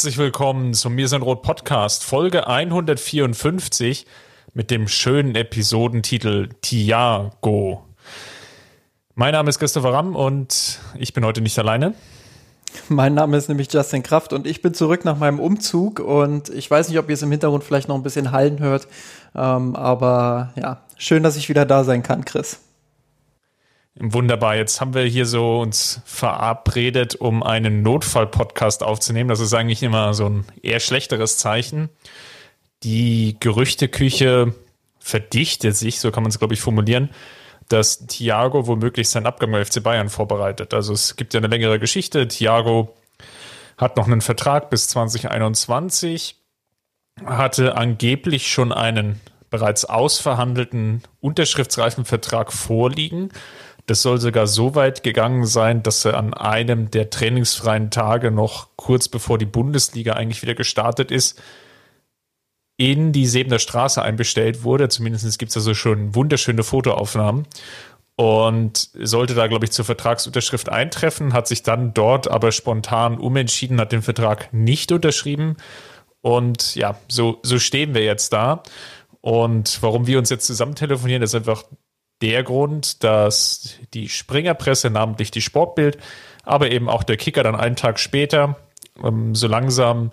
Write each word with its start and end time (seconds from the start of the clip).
Herzlich 0.00 0.16
willkommen 0.16 0.72
zum 0.72 0.94
Mir 0.94 1.08
sind 1.08 1.20
Rot 1.20 1.42
Podcast, 1.42 2.04
Folge 2.04 2.46
154 2.46 4.06
mit 4.54 4.70
dem 4.70 4.88
schönen 4.88 5.34
Episodentitel 5.34 6.48
Tiago. 6.62 7.84
Mein 9.14 9.32
Name 9.32 9.50
ist 9.50 9.58
Christopher 9.58 9.92
Ramm 9.92 10.16
und 10.16 10.80
ich 10.98 11.12
bin 11.12 11.22
heute 11.22 11.42
nicht 11.42 11.58
alleine. 11.58 11.92
Mein 12.88 13.12
Name 13.12 13.36
ist 13.36 13.50
nämlich 13.50 13.70
Justin 13.70 14.02
Kraft 14.02 14.32
und 14.32 14.46
ich 14.46 14.62
bin 14.62 14.72
zurück 14.72 15.04
nach 15.04 15.18
meinem 15.18 15.38
Umzug 15.38 16.00
und 16.00 16.48
ich 16.48 16.70
weiß 16.70 16.88
nicht, 16.88 16.98
ob 16.98 17.10
ihr 17.10 17.14
es 17.14 17.20
im 17.20 17.30
Hintergrund 17.30 17.62
vielleicht 17.62 17.88
noch 17.88 17.96
ein 17.96 18.02
bisschen 18.02 18.32
hallen 18.32 18.58
hört, 18.58 18.88
ähm, 19.34 19.76
aber 19.76 20.54
ja, 20.56 20.80
schön, 20.96 21.22
dass 21.22 21.36
ich 21.36 21.50
wieder 21.50 21.66
da 21.66 21.84
sein 21.84 22.02
kann, 22.02 22.24
Chris. 22.24 22.58
Wunderbar. 23.96 24.56
Jetzt 24.56 24.80
haben 24.80 24.94
wir 24.94 25.02
hier 25.02 25.26
so 25.26 25.60
uns 25.60 26.00
verabredet, 26.04 27.16
um 27.16 27.42
einen 27.42 27.82
Notfall-Podcast 27.82 28.82
aufzunehmen. 28.82 29.28
Das 29.28 29.40
ist 29.40 29.52
eigentlich 29.52 29.82
immer 29.82 30.14
so 30.14 30.26
ein 30.26 30.44
eher 30.62 30.80
schlechteres 30.80 31.38
Zeichen. 31.38 31.88
Die 32.82 33.36
Gerüchteküche 33.40 34.54
verdichtet 35.00 35.76
sich, 35.76 35.98
so 35.98 36.10
kann 36.12 36.22
man 36.22 36.30
es, 36.30 36.38
glaube 36.38 36.54
ich, 36.54 36.60
formulieren, 36.60 37.10
dass 37.68 38.06
Thiago 38.06 38.66
womöglich 38.66 39.08
seinen 39.08 39.26
Abgang 39.26 39.50
bei 39.50 39.64
FC 39.64 39.82
Bayern 39.82 40.08
vorbereitet. 40.08 40.72
Also 40.72 40.92
es 40.92 41.16
gibt 41.16 41.34
ja 41.34 41.38
eine 41.38 41.48
längere 41.48 41.78
Geschichte. 41.78 42.28
Thiago 42.28 42.94
hat 43.76 43.96
noch 43.96 44.06
einen 44.06 44.20
Vertrag 44.20 44.70
bis 44.70 44.88
2021, 44.88 46.36
hatte 47.24 47.76
angeblich 47.76 48.50
schon 48.50 48.72
einen 48.72 49.20
bereits 49.50 49.84
ausverhandelten 49.84 51.02
unterschriftsreifen 51.20 52.04
Vertrag 52.04 52.52
vorliegen 52.52 53.30
das 53.90 54.02
soll 54.02 54.20
sogar 54.20 54.46
so 54.46 54.76
weit 54.76 55.02
gegangen 55.02 55.46
sein, 55.46 55.82
dass 55.82 56.04
er 56.04 56.16
an 56.16 56.32
einem 56.32 56.92
der 56.92 57.10
trainingsfreien 57.10 57.90
Tage 57.90 58.30
noch 58.30 58.68
kurz 58.76 59.08
bevor 59.08 59.36
die 59.36 59.46
Bundesliga 59.46 60.12
eigentlich 60.12 60.42
wieder 60.42 60.54
gestartet 60.54 61.10
ist, 61.10 61.42
in 62.76 63.10
die 63.10 63.26
Sebener 63.26 63.58
Straße 63.58 64.00
einbestellt 64.00 64.62
wurde. 64.62 64.88
Zumindest 64.88 65.40
gibt 65.40 65.50
es 65.50 65.56
also 65.56 65.74
schon 65.74 66.14
wunderschöne 66.14 66.62
Fotoaufnahmen. 66.62 67.48
Und 68.14 68.90
sollte 68.94 69.34
da, 69.34 69.48
glaube 69.48 69.64
ich, 69.64 69.72
zur 69.72 69.84
Vertragsunterschrift 69.84 70.68
eintreffen, 70.68 71.32
hat 71.32 71.48
sich 71.48 71.64
dann 71.64 71.92
dort 71.92 72.30
aber 72.30 72.52
spontan 72.52 73.18
umentschieden, 73.18 73.80
hat 73.80 73.90
den 73.90 74.02
Vertrag 74.02 74.52
nicht 74.52 74.92
unterschrieben. 74.92 75.56
Und 76.20 76.76
ja, 76.76 76.96
so, 77.08 77.40
so 77.42 77.58
stehen 77.58 77.92
wir 77.92 78.04
jetzt 78.04 78.32
da. 78.32 78.62
Und 79.20 79.82
warum 79.82 80.06
wir 80.06 80.18
uns 80.18 80.30
jetzt 80.30 80.46
zusammen 80.46 80.76
telefonieren, 80.76 81.22
ist 81.22 81.34
einfach 81.34 81.64
der 82.22 82.42
Grund, 82.42 83.02
dass 83.02 83.76
die 83.94 84.08
Springerpresse, 84.08 84.90
namentlich 84.90 85.30
die 85.30 85.40
Sportbild, 85.40 85.98
aber 86.44 86.70
eben 86.70 86.88
auch 86.88 87.02
der 87.02 87.16
Kicker 87.16 87.42
dann 87.42 87.56
einen 87.56 87.76
Tag 87.76 87.98
später 87.98 88.56
ähm, 89.02 89.34
so 89.34 89.46
langsam, 89.46 90.12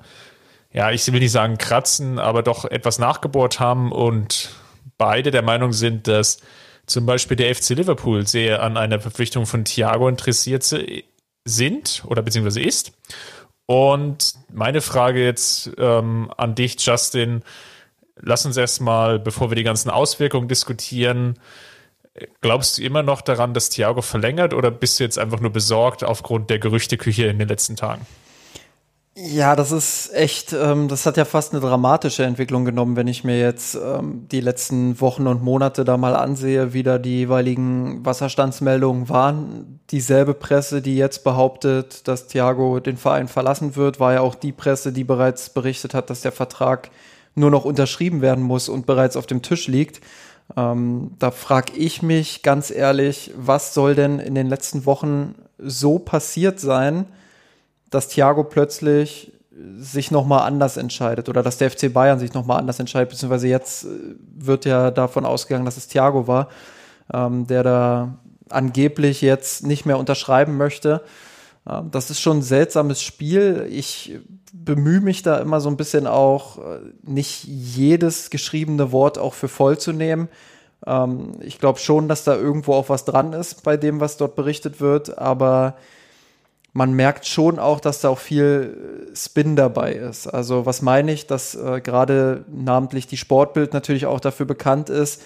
ja, 0.72 0.92
ich 0.92 1.12
will 1.12 1.20
nicht 1.20 1.32
sagen 1.32 1.58
kratzen, 1.58 2.20
aber 2.20 2.44
doch 2.44 2.66
etwas 2.66 3.00
nachgebohrt 3.00 3.60
haben 3.60 3.92
und 3.92 4.52
beide 4.98 5.32
der 5.32 5.42
Meinung 5.42 5.74
sind, 5.74 6.08
dass 6.08 6.40
zum 6.86 7.06
Beispiel 7.06 7.38
der 7.38 7.54
FC 7.54 7.72
Liverpool 7.72 8.26
sehr 8.26 8.64
an 8.64 8.78
einer 8.78 9.00
Verpflichtung 9.00 9.46
von 9.46 9.66
Thiago 9.66 10.08
interessiert 10.08 10.64
sind 11.44 12.04
oder 12.08 12.22
beziehungsweise 12.22 12.62
ist. 12.62 12.94
Und 13.66 14.36
meine 14.54 14.80
Frage 14.80 15.24
jetzt 15.24 15.72
ähm, 15.78 16.32
an 16.38 16.56
dich, 16.56 16.78
Justin, 16.80 17.44
lass 18.16 18.46
uns 18.46 18.56
erstmal, 18.56 19.20
bevor 19.20 19.52
wir 19.52 19.56
die 19.56 19.64
ganzen 19.64 19.90
Auswirkungen 19.90 20.48
diskutieren, 20.48 21.38
Glaubst 22.42 22.78
du 22.78 22.84
immer 22.84 23.04
noch 23.04 23.22
daran, 23.22 23.54
dass 23.54 23.70
Thiago 23.70 24.02
verlängert 24.02 24.54
oder 24.54 24.72
bist 24.72 25.00
du 25.00 25.04
jetzt 25.04 25.20
einfach 25.20 25.40
nur 25.40 25.52
besorgt 25.52 26.04
aufgrund 26.04 26.50
der 26.50 26.60
Gerüchteküche 26.60 27.28
in 27.28 27.40
den 27.40 27.48
letzten 27.48 27.76
Tagen? 27.76 28.06
Ja, 29.20 29.56
das 29.56 29.72
ist 29.72 30.14
echt, 30.14 30.54
ähm, 30.54 30.88
das 30.88 31.08
hat 31.08 31.18
ja 31.18 31.26
fast 31.26 31.52
eine 31.52 31.60
dramatische 31.60 32.24
Entwicklung 32.24 32.66
genommen, 32.66 32.96
wenn 32.96 33.08
ich 33.08 33.24
mir 33.24 33.40
jetzt 33.40 33.74
ähm, 33.74 34.28
die 34.32 34.42
letzten 34.42 35.02
Wochen 35.02 35.26
und 35.26 35.42
Monate 35.42 35.84
da 35.84 35.98
mal 35.98 36.16
ansehe, 36.16 36.72
wie 36.74 36.84
da 36.84 37.00
die 37.00 37.18
jeweiligen 37.18 38.06
Wasserstandsmeldungen 38.06 39.10
waren. 39.10 39.80
Dieselbe 39.90 40.36
Presse, 40.36 40.84
die 40.84 40.98
jetzt 40.98 41.24
behauptet, 41.24 42.08
dass 42.08 42.28
Thiago 42.28 42.80
den 42.80 42.98
Verein 42.98 43.28
verlassen 43.28 43.76
wird, 43.76 44.00
war 44.00 44.14
ja 44.14 44.22
auch 44.22 44.36
die 44.36 44.52
Presse, 44.52 44.94
die 44.94 45.04
bereits 45.04 45.50
berichtet 45.50 45.96
hat, 45.96 46.12
dass 46.12 46.22
der 46.22 46.32
Vertrag 46.32 46.92
nur 47.34 47.50
noch 47.50 47.66
unterschrieben 47.66 48.22
werden 48.22 48.44
muss 48.44 48.70
und 48.70 48.86
bereits 48.86 49.18
auf 49.18 49.26
dem 49.26 49.42
Tisch 49.42 49.68
liegt. 49.68 50.00
Ähm, 50.56 51.12
da 51.20 51.32
frage 51.32 51.74
ich 51.74 52.02
mich 52.02 52.42
ganz 52.42 52.72
ehrlich, 52.72 53.32
was 53.36 53.74
soll 53.74 53.96
denn 53.96 54.20
in 54.20 54.36
den 54.36 54.48
letzten 54.48 54.86
Wochen 54.86 55.36
so 55.58 56.00
passiert 56.00 56.60
sein, 56.60 57.06
dass 57.90 58.08
Thiago 58.08 58.44
plötzlich 58.44 59.34
sich 59.78 60.12
nochmal 60.12 60.42
anders 60.48 60.78
entscheidet 60.78 61.30
oder 61.30 61.42
dass 61.42 61.58
der 61.58 61.72
FC 61.72 61.92
Bayern 61.92 62.20
sich 62.20 62.34
nochmal 62.34 62.60
anders 62.60 62.80
entscheidet, 62.80 63.10
beziehungsweise 63.10 63.48
jetzt 63.48 63.86
äh, 63.86 63.88
wird 64.36 64.66
ja 64.66 64.92
davon 64.92 65.26
ausgegangen, 65.26 65.66
dass 65.66 65.78
es 65.78 65.88
Thiago 65.88 66.28
war, 66.28 66.50
ähm, 67.14 67.48
der 67.48 67.64
da 67.64 68.18
angeblich 68.50 69.22
jetzt 69.22 69.66
nicht 69.66 69.86
mehr 69.86 69.98
unterschreiben 69.98 70.58
möchte. 70.58 71.02
Ähm, 71.68 71.92
das 71.92 72.10
ist 72.10 72.22
schon 72.22 72.40
ein 72.40 72.44
seltsames 72.44 73.02
Spiel. 73.02 73.68
Ich 73.70 74.20
bemühe 74.54 75.02
mich 75.02 75.24
da 75.24 75.38
immer 75.40 75.62
so 75.62 75.70
ein 75.70 75.78
bisschen 75.78 76.08
auch, 76.08 76.58
äh, 76.60 76.80
nicht 77.04 77.44
jedes 77.44 78.30
geschriebene 78.30 78.92
Wort 78.92 79.18
auch 79.18 79.34
für 79.34 79.48
voll 79.48 79.78
zu 79.78 79.92
nehmen. 79.92 80.30
Ähm, 80.86 81.34
ich 81.42 81.60
glaube 81.60 81.80
schon, 81.80 82.08
dass 82.08 82.24
da 82.24 82.36
irgendwo 82.36 82.74
auch 82.74 82.90
was 82.90 83.06
dran 83.06 83.34
ist 83.34 83.64
bei 83.64 83.78
dem, 83.78 84.00
was 84.00 84.18
dort 84.18 84.36
berichtet 84.36 84.80
wird, 84.80 85.18
aber 85.18 85.76
man 86.74 86.94
merkt 86.94 87.26
schon 87.26 87.58
auch, 87.58 87.80
dass 87.80 88.02
da 88.02 88.10
auch 88.10 88.20
viel 88.20 89.10
Spin 89.16 89.56
dabei 89.56 89.94
ist. 89.94 90.28
Also 90.28 90.68
was 90.68 90.84
meine 90.84 91.12
ich, 91.12 91.26
dass 91.26 91.56
äh, 91.56 91.82
gerade 91.82 92.46
namentlich 92.52 93.08
die 93.08 93.18
Sportbild 93.18 93.74
natürlich 93.74 94.06
auch 94.06 94.20
dafür 94.20 94.46
bekannt 94.46 94.90
ist, 94.90 95.24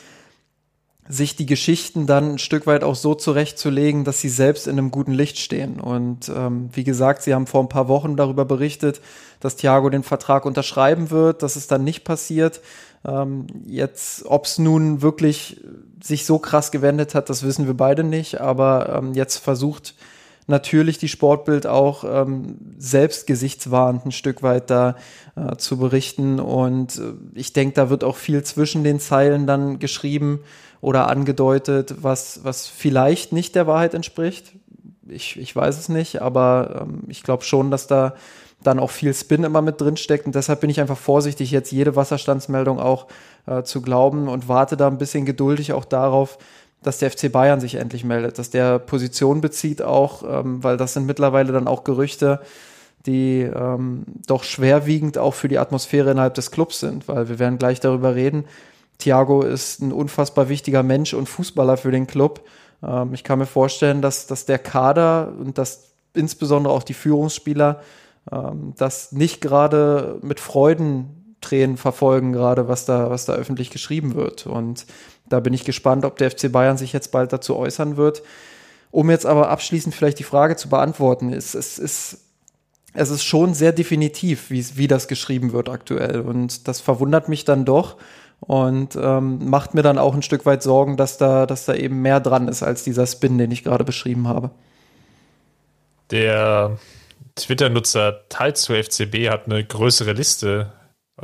sich 1.11 1.35
die 1.35 1.45
Geschichten 1.45 2.07
dann 2.07 2.33
ein 2.33 2.37
Stück 2.37 2.65
weit 2.67 2.83
auch 2.83 2.95
so 2.95 3.15
zurechtzulegen, 3.15 4.05
dass 4.05 4.21
sie 4.21 4.29
selbst 4.29 4.65
in 4.65 4.77
einem 4.77 4.91
guten 4.91 5.11
Licht 5.11 5.39
stehen. 5.39 5.81
Und 5.81 6.31
ähm, 6.33 6.69
wie 6.71 6.85
gesagt, 6.85 7.21
sie 7.23 7.33
haben 7.33 7.47
vor 7.47 7.61
ein 7.61 7.69
paar 7.69 7.89
Wochen 7.89 8.15
darüber 8.15 8.45
berichtet, 8.45 9.01
dass 9.41 9.57
Thiago 9.57 9.89
den 9.89 10.03
Vertrag 10.03 10.45
unterschreiben 10.45 11.11
wird, 11.11 11.43
dass 11.43 11.57
es 11.57 11.67
dann 11.67 11.83
nicht 11.83 12.05
passiert. 12.05 12.61
Ähm, 13.05 13.47
jetzt, 13.65 14.25
ob 14.25 14.45
es 14.45 14.57
nun 14.57 15.01
wirklich 15.01 15.61
sich 16.01 16.25
so 16.25 16.39
krass 16.39 16.71
gewendet 16.71 17.13
hat, 17.13 17.29
das 17.29 17.43
wissen 17.43 17.67
wir 17.67 17.75
beide 17.75 18.05
nicht. 18.05 18.39
Aber 18.39 18.95
ähm, 18.95 19.13
jetzt 19.13 19.37
versucht 19.37 19.95
natürlich 20.47 20.97
die 20.97 21.09
Sportbild 21.09 21.67
auch 21.67 22.05
ähm, 22.05 22.57
selbst 22.77 23.27
gesichtswahrend 23.27 24.05
ein 24.05 24.11
Stück 24.11 24.43
weit 24.43 24.69
da 24.69 24.95
äh, 25.35 25.57
zu 25.57 25.77
berichten. 25.77 26.39
Und 26.39 26.97
äh, 26.99 27.13
ich 27.33 27.51
denke, 27.51 27.75
da 27.75 27.89
wird 27.89 28.05
auch 28.05 28.15
viel 28.15 28.43
zwischen 28.43 28.85
den 28.85 29.01
Zeilen 29.01 29.45
dann 29.45 29.79
geschrieben 29.79 30.39
oder 30.81 31.07
angedeutet, 31.07 31.95
was, 32.01 32.43
was 32.43 32.67
vielleicht 32.67 33.31
nicht 33.31 33.55
der 33.55 33.67
Wahrheit 33.67 33.93
entspricht. 33.93 34.53
Ich, 35.07 35.37
ich 35.39 35.55
weiß 35.55 35.77
es 35.77 35.89
nicht, 35.89 36.21
aber 36.21 36.81
ähm, 36.81 37.03
ich 37.07 37.23
glaube 37.23 37.43
schon, 37.43 37.71
dass 37.71 37.87
da 37.87 38.15
dann 38.63 38.79
auch 38.79 38.91
viel 38.91 39.13
Spin 39.13 39.43
immer 39.43 39.61
mit 39.61 39.81
drin 39.81 39.97
steckt 39.97 40.25
und 40.25 40.35
deshalb 40.35 40.61
bin 40.61 40.69
ich 40.69 40.79
einfach 40.79 40.97
vorsichtig, 40.97 41.51
jetzt 41.51 41.71
jede 41.71 41.95
Wasserstandsmeldung 41.95 42.79
auch 42.79 43.07
äh, 43.47 43.63
zu 43.63 43.81
glauben 43.81 44.27
und 44.27 44.47
warte 44.47 44.77
da 44.77 44.87
ein 44.87 44.97
bisschen 44.97 45.25
geduldig 45.25 45.73
auch 45.73 45.85
darauf, 45.85 46.37
dass 46.83 46.97
der 46.97 47.11
FC 47.11 47.31
Bayern 47.31 47.59
sich 47.59 47.75
endlich 47.75 48.03
meldet, 48.03 48.39
dass 48.39 48.49
der 48.49 48.79
Position 48.79 49.41
bezieht 49.41 49.81
auch, 49.81 50.23
ähm, 50.23 50.63
weil 50.63 50.77
das 50.77 50.93
sind 50.93 51.05
mittlerweile 51.05 51.51
dann 51.51 51.67
auch 51.67 51.83
Gerüchte, 51.83 52.39
die 53.05 53.41
ähm, 53.41 54.03
doch 54.27 54.43
schwerwiegend 54.43 55.17
auch 55.17 55.33
für 55.33 55.47
die 55.47 55.57
Atmosphäre 55.57 56.11
innerhalb 56.11 56.35
des 56.35 56.51
Clubs 56.51 56.79
sind, 56.79 57.07
weil 57.07 57.29
wir 57.29 57.39
werden 57.39 57.57
gleich 57.57 57.79
darüber 57.79 58.15
reden, 58.15 58.45
Thiago 58.97 59.41
ist 59.41 59.81
ein 59.81 59.91
unfassbar 59.91 60.49
wichtiger 60.49 60.83
Mensch 60.83 61.13
und 61.13 61.27
Fußballer 61.27 61.77
für 61.77 61.91
den 61.91 62.07
Club. 62.07 62.45
Ähm, 62.83 63.13
ich 63.13 63.23
kann 63.23 63.39
mir 63.39 63.45
vorstellen, 63.45 64.01
dass, 64.01 64.27
dass 64.27 64.45
der 64.45 64.59
Kader 64.59 65.33
und 65.39 65.57
dass 65.57 65.91
insbesondere 66.13 66.73
auch 66.73 66.83
die 66.83 66.93
Führungsspieler 66.93 67.81
ähm, 68.31 68.73
das 68.77 69.11
nicht 69.11 69.41
gerade 69.41 70.19
mit 70.21 70.39
Freudentränen 70.39 71.77
verfolgen, 71.77 72.33
gerade 72.33 72.67
was 72.67 72.85
da, 72.85 73.09
was 73.09 73.25
da 73.25 73.33
öffentlich 73.33 73.69
geschrieben 73.69 74.15
wird. 74.15 74.45
Und 74.45 74.85
da 75.27 75.39
bin 75.39 75.53
ich 75.53 75.65
gespannt, 75.65 76.05
ob 76.05 76.17
der 76.17 76.31
FC 76.31 76.51
Bayern 76.51 76.77
sich 76.77 76.93
jetzt 76.93 77.11
bald 77.11 77.33
dazu 77.33 77.55
äußern 77.55 77.97
wird. 77.97 78.23
Um 78.91 79.09
jetzt 79.09 79.25
aber 79.25 79.49
abschließend 79.49 79.95
vielleicht 79.95 80.19
die 80.19 80.23
Frage 80.23 80.57
zu 80.57 80.67
beantworten, 80.67 81.31
ist, 81.31 81.55
es 81.55 81.79
ist 81.79 82.19
es 82.93 83.09
ist 83.09 83.23
schon 83.23 83.53
sehr 83.53 83.71
definitiv, 83.71 84.49
wie, 84.49 84.65
wie 84.75 84.87
das 84.87 85.07
geschrieben 85.07 85.53
wird 85.53 85.69
aktuell. 85.69 86.19
Und 86.21 86.67
das 86.67 86.81
verwundert 86.81 87.29
mich 87.29 87.45
dann 87.45 87.63
doch 87.63 87.97
und 88.41 88.95
ähm, 88.95 89.49
macht 89.49 89.75
mir 89.75 89.83
dann 89.83 89.97
auch 89.97 90.13
ein 90.13 90.23
Stück 90.23 90.45
weit 90.45 90.63
Sorgen, 90.63 90.97
dass 90.97 91.17
da, 91.17 91.45
dass 91.45 91.65
da 91.65 91.73
eben 91.73 92.01
mehr 92.01 92.19
dran 92.19 92.47
ist 92.47 92.63
als 92.63 92.83
dieser 92.83 93.07
Spin, 93.07 93.37
den 93.37 93.51
ich 93.51 93.63
gerade 93.63 93.83
beschrieben 93.83 94.27
habe. 94.27 94.49
Der 96.09 96.77
Twitter-Nutzer 97.35 98.27
Teil 98.27 98.55
zu 98.55 98.73
FCB 98.73 99.29
hat 99.29 99.45
eine 99.45 99.63
größere 99.63 100.13
Liste 100.13 100.73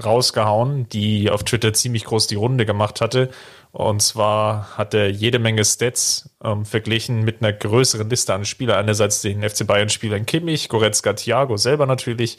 rausgehauen, 0.01 0.87
die 0.89 1.29
auf 1.29 1.43
Twitter 1.43 1.73
ziemlich 1.73 2.05
groß 2.05 2.27
die 2.27 2.35
Runde 2.35 2.65
gemacht 2.65 3.01
hatte. 3.01 3.29
Und 3.71 4.01
zwar 4.01 4.77
hat 4.77 4.93
er 4.93 5.09
jede 5.09 5.39
Menge 5.39 5.65
Stats 5.65 6.29
ähm, 6.43 6.65
verglichen 6.65 7.23
mit 7.23 7.41
einer 7.41 7.51
größeren 7.51 8.09
Liste 8.09 8.33
an 8.33 8.45
Spielern. 8.45 8.77
Einerseits 8.77 9.21
den 9.21 9.47
FC 9.47 9.65
Bayern-Spielern 9.65 10.25
Kimmich, 10.25 10.69
Goretzka, 10.69 11.13
Thiago 11.13 11.57
selber 11.57 11.85
natürlich, 11.85 12.37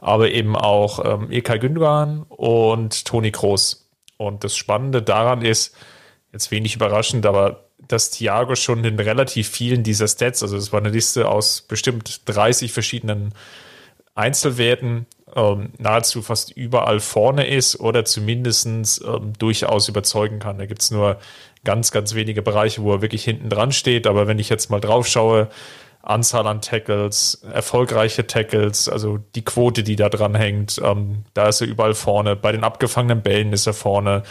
aber 0.00 0.30
eben 0.30 0.56
auch 0.56 1.04
ähm, 1.04 1.30
Ilkay 1.30 1.58
Gündogan 1.58 2.22
und 2.28 3.04
Toni 3.04 3.32
Kroos. 3.32 3.82
Und 4.26 4.44
das 4.44 4.56
Spannende 4.56 5.02
daran 5.02 5.42
ist, 5.42 5.74
jetzt 6.32 6.50
wenig 6.50 6.76
überraschend, 6.76 7.26
aber 7.26 7.64
dass 7.88 8.10
Thiago 8.10 8.54
schon 8.54 8.84
in 8.84 8.98
relativ 8.98 9.48
vielen 9.48 9.82
dieser 9.82 10.08
Stats, 10.08 10.42
also 10.42 10.56
es 10.56 10.72
war 10.72 10.80
eine 10.80 10.90
Liste 10.90 11.28
aus 11.28 11.62
bestimmt 11.62 12.22
30 12.26 12.72
verschiedenen 12.72 13.34
Einzelwerten, 14.14 15.06
ähm, 15.34 15.70
nahezu 15.78 16.22
fast 16.22 16.52
überall 16.52 17.00
vorne 17.00 17.46
ist 17.46 17.80
oder 17.80 18.04
zumindest 18.04 18.66
ähm, 18.66 19.32
durchaus 19.38 19.88
überzeugen 19.88 20.38
kann. 20.38 20.58
Da 20.58 20.66
gibt 20.66 20.82
es 20.82 20.90
nur 20.90 21.18
ganz, 21.64 21.90
ganz 21.90 22.14
wenige 22.14 22.42
Bereiche, 22.42 22.82
wo 22.82 22.92
er 22.92 23.02
wirklich 23.02 23.24
hinten 23.24 23.48
dran 23.48 23.72
steht. 23.72 24.06
Aber 24.06 24.26
wenn 24.26 24.38
ich 24.38 24.48
jetzt 24.48 24.70
mal 24.70 24.80
drauf 24.80 25.06
schaue, 25.06 25.48
Anzahl 26.02 26.46
an 26.48 26.60
Tackles, 26.60 27.42
erfolgreiche 27.52 28.26
Tackles, 28.26 28.88
also 28.88 29.18
die 29.34 29.44
Quote, 29.44 29.84
die 29.84 29.96
da 29.96 30.08
dran 30.08 30.34
hängt, 30.34 30.80
ähm, 30.84 31.24
da 31.32 31.48
ist 31.48 31.60
er 31.60 31.68
überall 31.68 31.94
vorne. 31.94 32.34
Bei 32.34 32.50
den 32.50 32.64
abgefangenen 32.64 33.22
Bällen 33.22 33.52
ist 33.52 33.66
er 33.66 33.72
vorne. 33.72 34.24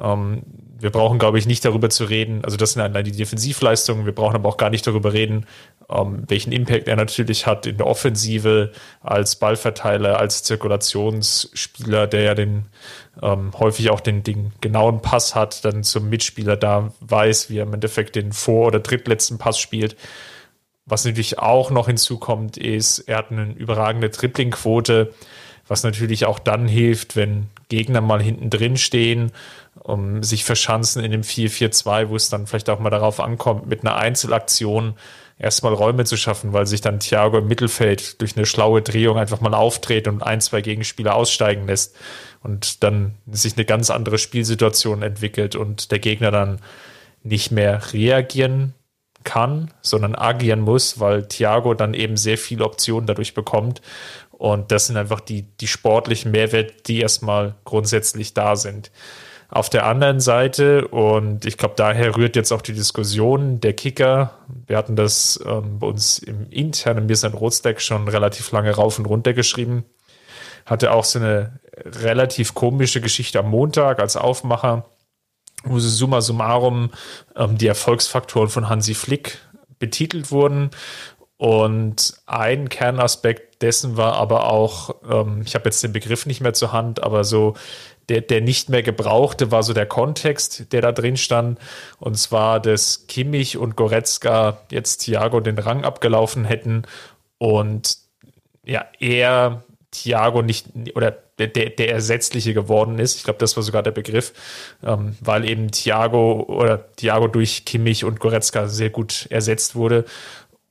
Ähm, 0.00 0.42
wir 0.78 0.90
brauchen, 0.90 1.18
glaube 1.18 1.38
ich, 1.38 1.46
nicht 1.46 1.64
darüber 1.64 1.88
zu 1.88 2.04
reden, 2.04 2.44
also 2.44 2.56
das 2.56 2.72
sind 2.72 2.82
allein 2.82 3.04
die 3.04 3.12
Defensivleistungen, 3.12 4.06
wir 4.06 4.14
brauchen 4.14 4.34
aber 4.34 4.48
auch 4.48 4.56
gar 4.56 4.70
nicht 4.70 4.86
darüber 4.86 5.12
reden, 5.12 5.46
ähm, 5.90 6.24
welchen 6.26 6.52
Impact 6.52 6.88
er 6.88 6.96
natürlich 6.96 7.46
hat 7.46 7.66
in 7.66 7.76
der 7.76 7.86
Offensive 7.86 8.72
als 9.02 9.36
Ballverteiler, 9.36 10.18
als 10.18 10.42
Zirkulationsspieler, 10.42 12.06
der 12.06 12.22
ja 12.22 12.34
den 12.34 12.66
ähm, 13.22 13.52
häufig 13.58 13.90
auch 13.90 14.00
den, 14.00 14.22
den 14.22 14.52
genauen 14.60 15.00
Pass 15.00 15.34
hat, 15.34 15.64
dann 15.64 15.84
zum 15.84 16.08
Mitspieler 16.08 16.56
da 16.56 16.92
weiß, 17.00 17.50
wie 17.50 17.58
er 17.58 17.64
im 17.64 17.74
Endeffekt 17.74 18.16
den 18.16 18.32
vor- 18.32 18.68
oder 18.68 18.80
drittletzten 18.80 19.38
Pass 19.38 19.58
spielt. 19.58 19.96
Was 20.86 21.04
natürlich 21.04 21.38
auch 21.38 21.70
noch 21.70 21.86
hinzukommt, 21.86 22.58
ist, 22.58 22.98
er 23.00 23.18
hat 23.18 23.30
eine 23.30 23.52
überragende 23.52 24.10
Dribbling-Quote, 24.10 25.14
was 25.66 25.82
natürlich 25.82 26.26
auch 26.26 26.38
dann 26.38 26.68
hilft, 26.68 27.16
wenn 27.16 27.48
Gegner 27.70 28.02
mal 28.02 28.22
hinten 28.22 28.50
drin 28.50 28.76
stehen, 28.76 29.32
um 29.82 30.22
sich 30.22 30.44
verschanzen 30.44 31.02
in 31.02 31.10
dem 31.10 31.22
4-4-2, 31.22 32.10
wo 32.10 32.16
es 32.16 32.28
dann 32.28 32.46
vielleicht 32.46 32.68
auch 32.68 32.80
mal 32.80 32.90
darauf 32.90 33.20
ankommt, 33.20 33.66
mit 33.66 33.80
einer 33.80 33.96
Einzelaktion 33.96 34.94
erstmal 35.38 35.72
Räume 35.72 36.04
zu 36.04 36.18
schaffen, 36.18 36.52
weil 36.52 36.66
sich 36.66 36.82
dann 36.82 37.00
Thiago 37.00 37.38
im 37.38 37.48
Mittelfeld 37.48 38.20
durch 38.20 38.36
eine 38.36 38.44
schlaue 38.44 38.82
Drehung 38.82 39.16
einfach 39.16 39.40
mal 39.40 39.54
aufdreht 39.54 40.06
und 40.06 40.22
ein, 40.22 40.42
zwei 40.42 40.60
Gegenspieler 40.60 41.14
aussteigen 41.14 41.66
lässt 41.66 41.96
und 42.42 42.84
dann 42.84 43.14
sich 43.30 43.56
eine 43.56 43.64
ganz 43.64 43.90
andere 43.90 44.18
Spielsituation 44.18 45.02
entwickelt 45.02 45.56
und 45.56 45.90
der 45.90 45.98
Gegner 45.98 46.30
dann 46.30 46.60
nicht 47.22 47.50
mehr 47.50 47.80
reagieren 47.92 48.74
kann, 49.24 49.70
sondern 49.82 50.14
agieren 50.14 50.60
muss, 50.60 51.00
weil 51.00 51.26
Thiago 51.26 51.74
dann 51.74 51.94
eben 51.94 52.16
sehr 52.16 52.38
viele 52.38 52.64
Optionen 52.64 53.06
dadurch 53.06 53.34
bekommt. 53.34 53.80
Und 54.30 54.70
das 54.70 54.86
sind 54.86 54.96
einfach 54.96 55.20
die, 55.20 55.42
die 55.60 55.66
sportlichen 55.66 56.30
Mehrwerte, 56.30 56.74
die 56.86 57.00
erstmal 57.00 57.54
grundsätzlich 57.64 58.34
da 58.34 58.56
sind. 58.56 58.90
Auf 59.48 59.70
der 59.70 59.86
anderen 59.86 60.20
Seite, 60.20 60.88
und 60.88 61.46
ich 61.46 61.56
glaube, 61.56 61.74
daher 61.76 62.16
rührt 62.16 62.34
jetzt 62.34 62.52
auch 62.52 62.62
die 62.62 62.72
Diskussion, 62.72 63.60
der 63.60 63.72
Kicker, 63.72 64.32
wir 64.66 64.76
hatten 64.76 64.96
das 64.96 65.38
ähm, 65.46 65.78
bei 65.78 65.86
uns 65.86 66.18
im 66.18 66.50
internen 66.50 67.06
Mir 67.06 67.16
sein 67.16 67.34
Rotstack 67.34 67.80
schon 67.80 68.08
relativ 68.08 68.50
lange 68.50 68.72
rauf 68.72 68.98
und 68.98 69.06
runter 69.06 69.32
geschrieben, 69.32 69.84
hatte 70.66 70.92
auch 70.92 71.04
so 71.04 71.20
eine 71.20 71.60
relativ 71.76 72.54
komische 72.54 73.00
Geschichte 73.00 73.38
am 73.38 73.50
Montag 73.50 74.00
als 74.00 74.16
Aufmacher, 74.16 74.86
wo 75.64 75.78
so 75.78 75.88
summa 75.88 76.20
summarum 76.20 76.90
ähm, 77.36 77.58
die 77.58 77.66
Erfolgsfaktoren 77.66 78.48
von 78.48 78.68
Hansi 78.68 78.94
Flick 78.94 79.38
betitelt 79.78 80.30
wurden. 80.30 80.70
Und 81.36 82.14
ein 82.26 82.68
Kernaspekt 82.68 83.62
dessen 83.62 83.96
war 83.96 84.14
aber 84.14 84.50
auch, 84.50 84.94
ähm, 85.10 85.42
ich 85.44 85.54
habe 85.54 85.64
jetzt 85.66 85.82
den 85.82 85.92
Begriff 85.92 86.26
nicht 86.26 86.40
mehr 86.40 86.54
zur 86.54 86.72
Hand, 86.72 87.02
aber 87.02 87.24
so 87.24 87.54
der, 88.08 88.20
der 88.20 88.40
nicht 88.40 88.68
mehr 88.68 88.82
gebrauchte 88.82 89.50
war 89.50 89.62
so 89.62 89.72
der 89.72 89.86
Kontext, 89.86 90.72
der 90.72 90.82
da 90.82 90.92
drin 90.92 91.16
stand. 91.16 91.58
Und 91.98 92.16
zwar, 92.16 92.60
dass 92.60 93.06
Kimmich 93.06 93.56
und 93.56 93.76
Goretzka 93.76 94.58
jetzt 94.70 94.98
Thiago 94.98 95.40
den 95.40 95.58
Rang 95.58 95.84
abgelaufen 95.84 96.44
hätten 96.44 96.82
und 97.38 97.98
ja, 98.64 98.86
er 98.98 99.64
Thiago 99.90 100.42
nicht 100.42 100.66
oder 100.94 101.23
der, 101.38 101.48
der 101.48 101.90
Ersetzliche 101.90 102.54
geworden 102.54 102.98
ist. 102.98 103.16
Ich 103.16 103.24
glaube, 103.24 103.38
das 103.38 103.56
war 103.56 103.62
sogar 103.62 103.82
der 103.82 103.90
Begriff, 103.90 104.32
ähm, 104.84 105.16
weil 105.20 105.48
eben 105.48 105.70
Thiago 105.70 106.44
oder 106.48 106.94
Thiago 106.96 107.28
durch 107.28 107.64
Kimmich 107.64 108.04
und 108.04 108.20
Goretzka 108.20 108.68
sehr 108.68 108.90
gut 108.90 109.26
ersetzt 109.30 109.74
wurde 109.74 110.04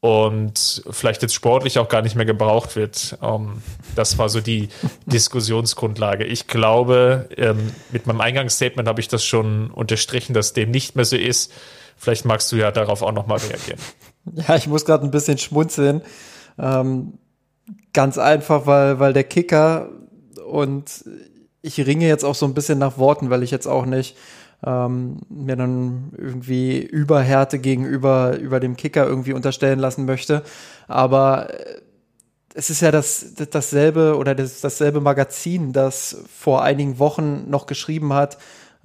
und 0.04 0.84
vielleicht 0.90 1.22
jetzt 1.22 1.34
sportlich 1.34 1.80
auch 1.80 1.88
gar 1.88 2.02
nicht 2.02 2.18
mehr 2.18 2.26
gebraucht 2.26 2.76
wird. 2.76 3.18
Ähm, 3.22 3.62
das 3.96 4.18
war 4.18 4.28
so 4.28 4.42
die 4.42 4.68
Diskussionsgrundlage. 5.06 6.26
Ich 6.26 6.48
glaube, 6.48 7.30
ähm, 7.38 7.72
mit 7.92 8.06
meinem 8.06 8.20
Eingangsstatement 8.20 8.88
habe 8.90 9.00
ich 9.00 9.08
das 9.08 9.24
schon 9.24 9.72
unterstrichen, 9.72 10.34
dass 10.34 10.52
dem 10.52 10.72
nicht 10.72 10.98
mehr 10.98 11.06
so 11.06 11.16
ist. 11.16 11.54
Vielleicht 11.96 12.26
magst 12.26 12.52
du 12.52 12.58
ja 12.58 12.72
darauf 12.72 13.02
auch 13.02 13.14
nochmal 13.14 13.38
reagieren. 13.40 13.80
Ja, 14.48 14.56
ich 14.56 14.68
muss 14.68 14.86
gerade 14.86 15.04
ein 15.04 15.12
bisschen 15.12 15.38
schmunzeln. 15.38 16.02
Ähm, 16.58 17.18
ganz 17.92 18.18
einfach, 18.18 18.66
weil, 18.66 18.98
weil 18.98 19.12
der 19.12 19.26
Kicker 19.26 19.90
und 20.46 21.06
ich 21.62 21.86
ringe 21.86 22.08
jetzt 22.08 22.26
auch 22.26 22.36
so 22.36 22.46
ein 22.46 22.54
bisschen 22.54 22.80
nach 22.80 22.98
Worten, 22.98 23.30
weil 23.30 23.44
ich 23.44 23.52
jetzt 23.52 23.68
auch 23.68 23.86
nicht 23.86 24.18
ähm, 24.66 25.18
mir 25.30 25.56
dann 25.56 26.12
irgendwie 26.18 26.82
Überhärte 26.82 27.60
gegenüber 27.60 28.38
über 28.38 28.60
dem 28.60 28.76
Kicker 28.78 29.06
irgendwie 29.06 29.34
unterstellen 29.34 29.80
lassen 29.80 30.06
möchte. 30.06 30.44
Aber 30.88 31.54
äh, 31.54 31.82
es 32.56 32.70
ist 32.70 32.82
ja 32.82 32.92
das, 32.92 33.34
dasselbe 33.52 34.16
oder 34.16 34.36
das, 34.36 34.62
dasselbe 34.62 35.02
Magazin, 35.02 35.74
das 35.74 36.18
vor 36.34 36.62
einigen 36.62 37.00
Wochen 37.00 37.50
noch 37.50 37.66
geschrieben 37.66 38.14
hat, 38.14 38.38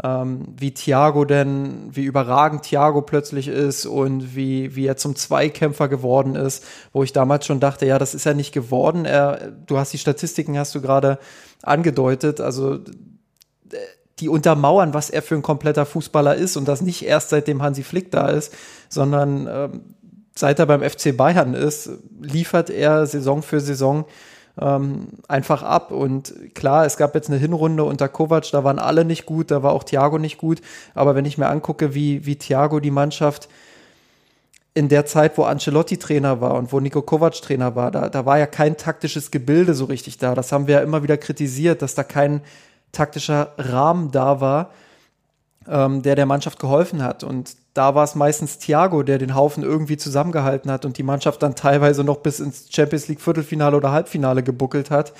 ähm, 0.03 0.55
wie 0.57 0.73
Thiago 0.73 1.25
denn, 1.25 1.89
wie 1.91 2.05
überragend 2.05 2.63
Thiago 2.63 3.03
plötzlich 3.03 3.49
ist 3.49 3.85
und 3.85 4.37
wie, 4.37 4.77
wie 4.77 4.87
er 4.87 4.97
zum 4.97 5.17
Zweikämpfer 5.17 5.89
geworden 5.89 6.37
ist, 6.37 6.65
wo 6.93 7.03
ich 7.03 7.13
damals 7.13 7.47
schon 7.47 7.59
dachte, 7.59 7.87
ja, 7.87 7.99
das 7.99 8.15
ist 8.15 8.25
er 8.25 8.35
nicht 8.35 8.53
geworden. 8.53 9.05
Er, 9.05 9.53
du 9.67 9.77
hast 9.77 9.93
die 9.93 9.99
Statistiken, 9.99 10.57
hast 10.57 10.75
du 10.75 10.81
gerade 10.81 11.19
angedeutet, 11.63 12.41
also 12.41 12.75
äh, 12.75 12.79
die 14.21 14.29
untermauern, 14.29 14.95
was 14.95 15.11
er 15.11 15.23
für 15.23 15.35
ein 15.35 15.43
kompletter 15.43 15.87
Fußballer 15.87 16.35
ist 16.35 16.57
und 16.57 16.69
das 16.69 16.81
nicht 16.81 17.05
erst 17.05 17.31
seitdem 17.31 17.63
Hansi 17.63 17.83
Flick 17.83 18.11
da 18.11 18.29
ist, 18.29 18.55
sondern 18.89 19.49
ähm, 19.51 19.81
seit 20.35 20.61
er 20.61 20.67
beim 20.67 20.83
FC 20.83 21.17
Bayern 21.17 21.55
ist, 21.55 21.91
liefert 22.21 22.71
er 22.71 23.07
Saison 23.07 23.43
für 23.43 23.61
Saison 23.61 24.05
ähm, 24.61 25.09
einfach 25.29 25.63
ab. 25.63 25.91
Und 25.91 26.35
klar, 26.55 26.87
es 26.87 26.97
gab 26.97 27.15
jetzt 27.15 27.29
eine 27.29 27.39
Hinrunde 27.39 27.85
unter 27.85 28.09
Kovac, 28.09 28.51
da 28.51 28.65
waren 28.65 28.79
alle 28.79 29.05
nicht 29.05 29.27
gut, 29.27 29.51
da 29.51 29.63
war 29.63 29.73
auch 29.73 29.85
Thiago 29.85 30.19
nicht 30.19 30.39
gut. 30.39 30.61
Aber 30.95 31.15
wenn 31.15 31.25
ich 31.25 31.39
mir 31.39 31.49
angucke, 31.49 31.95
wie, 31.95 32.27
wie 32.27 32.37
Thiago 32.37 32.81
die 32.81 32.91
Mannschaft 32.91 33.49
in 34.75 34.89
der 34.89 35.07
Zeit, 35.07 35.37
wo 35.39 35.43
Ancelotti 35.43 35.97
Trainer 35.97 36.41
war 36.41 36.55
und 36.55 36.73
wo 36.73 36.79
Nico 36.79 37.03
Kovac 37.03 37.35
Trainer 37.43 37.75
war, 37.75 37.91
da, 37.91 38.09
da 38.09 38.27
war 38.27 38.39
ja 38.39 38.47
kein 38.47 38.77
taktisches 38.77 39.31
Gebilde 39.31 39.75
so 39.75 39.87
richtig 39.87 40.19
da. 40.19 40.35
Das 40.35 40.53
haben 40.53 40.67
wir 40.67 40.77
ja 40.77 40.81
immer 40.83 41.03
wieder 41.03 41.17
kritisiert, 41.17 41.83
dass 41.83 41.95
da 41.95 42.05
kein 42.05 42.43
taktischer 42.93 43.55
Rahmen 43.59 44.13
da 44.13 44.41
war, 44.41 44.71
ähm, 45.67 46.03
der 46.03 46.15
der 46.15 46.27
Mannschaft 46.27 46.59
geholfen 46.61 47.03
hat. 47.03 47.25
Und 47.25 47.57
da 47.79 47.95
war 47.95 48.03
es 48.03 48.17
meistens 48.17 48.59
Thiago, 48.59 49.05
der 49.05 49.19
den 49.19 49.37
Haufen 49.37 49.63
irgendwie 49.63 49.97
zusammengehalten 49.97 50.69
hat 50.71 50.85
und 50.85 50.99
die 50.99 51.05
Mannschaft 51.05 51.43
dann 51.45 51.55
teilweise 51.55 52.03
noch 52.03 52.19
bis 52.19 52.41
ins 52.41 52.67
Champions 52.71 53.07
League 53.07 53.21
Viertelfinale 53.21 53.77
oder 53.77 53.93
Halbfinale 53.93 54.43
gebuckelt 54.43 54.91
hat. 54.91 55.13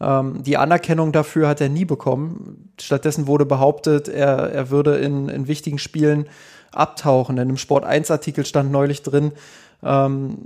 Ähm, 0.00 0.42
die 0.42 0.56
Anerkennung 0.56 1.12
dafür 1.12 1.46
hat 1.46 1.60
er 1.60 1.68
nie 1.68 1.84
bekommen. 1.84 2.72
Stattdessen 2.80 3.26
wurde 3.26 3.44
behauptet, 3.44 4.08
er, 4.08 4.50
er 4.50 4.70
würde 4.70 4.96
in, 4.96 5.28
in 5.28 5.46
wichtigen 5.46 5.78
Spielen 5.78 6.26
abtauchen. 6.72 7.36
In 7.36 7.42
einem 7.42 7.56
Sport 7.58 7.84
1 7.84 8.10
Artikel 8.10 8.46
stand 8.46 8.72
neulich 8.72 9.02
drin, 9.02 9.32
ähm, 9.82 10.38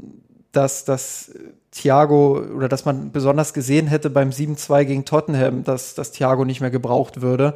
dass, 0.50 0.84
dass 0.84 1.32
Thiago 1.70 2.40
oder 2.56 2.68
dass 2.68 2.84
man 2.84 3.12
besonders 3.12 3.54
gesehen 3.54 3.86
hätte 3.86 4.10
beim 4.10 4.30
7-2 4.30 4.84
gegen 4.86 5.04
Tottenham, 5.04 5.62
dass, 5.62 5.94
dass 5.94 6.10
Thiago 6.10 6.44
nicht 6.44 6.60
mehr 6.60 6.72
gebraucht 6.72 7.22
würde. 7.22 7.54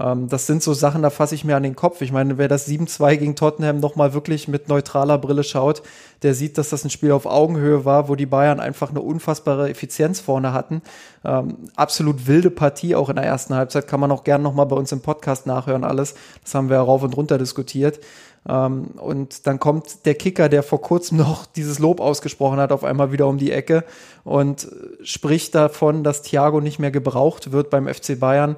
Ähm, 0.00 0.28
das 0.28 0.46
sind 0.46 0.62
so 0.62 0.72
Sachen, 0.72 1.02
da 1.02 1.10
fasse 1.10 1.34
ich 1.34 1.44
mir 1.44 1.56
an 1.56 1.62
den 1.62 1.76
Kopf. 1.76 2.00
Ich 2.00 2.12
meine, 2.12 2.38
wer 2.38 2.48
das 2.48 2.66
7-2 2.68 3.16
gegen 3.16 3.36
Tottenham 3.36 3.80
nochmal 3.80 4.14
wirklich 4.14 4.48
mit 4.48 4.68
neutraler 4.68 5.18
Brille 5.18 5.44
schaut, 5.44 5.82
der 6.22 6.34
sieht, 6.34 6.56
dass 6.56 6.70
das 6.70 6.84
ein 6.84 6.90
Spiel 6.90 7.12
auf 7.12 7.26
Augenhöhe 7.26 7.84
war, 7.84 8.08
wo 8.08 8.14
die 8.14 8.26
Bayern 8.26 8.60
einfach 8.60 8.90
eine 8.90 9.00
unfassbare 9.00 9.68
Effizienz 9.68 10.20
vorne 10.20 10.52
hatten. 10.52 10.82
Ähm, 11.24 11.56
absolut 11.76 12.26
wilde 12.26 12.50
Partie 12.50 12.94
auch 12.94 13.08
in 13.08 13.16
der 13.16 13.24
ersten 13.24 13.54
Halbzeit. 13.54 13.86
Kann 13.86 14.00
man 14.00 14.10
auch 14.10 14.24
gerne 14.24 14.44
nochmal 14.44 14.66
bei 14.66 14.76
uns 14.76 14.92
im 14.92 15.00
Podcast 15.00 15.46
nachhören 15.46 15.84
alles. 15.84 16.14
Das 16.42 16.54
haben 16.54 16.70
wir 16.70 16.78
rauf 16.78 17.02
und 17.02 17.16
runter 17.16 17.38
diskutiert. 17.38 18.00
Ähm, 18.48 18.86
und 18.96 19.46
dann 19.46 19.60
kommt 19.60 20.06
der 20.06 20.14
Kicker, 20.14 20.48
der 20.48 20.62
vor 20.62 20.80
kurzem 20.80 21.18
noch 21.18 21.44
dieses 21.44 21.78
Lob 21.78 22.00
ausgesprochen 22.00 22.58
hat, 22.58 22.72
auf 22.72 22.84
einmal 22.84 23.12
wieder 23.12 23.26
um 23.26 23.36
die 23.36 23.52
Ecke 23.52 23.84
und 24.24 24.68
spricht 25.02 25.54
davon, 25.54 26.02
dass 26.02 26.22
Thiago 26.22 26.60
nicht 26.60 26.78
mehr 26.78 26.90
gebraucht 26.90 27.52
wird 27.52 27.68
beim 27.70 27.86
FC 27.86 28.18
Bayern. 28.18 28.56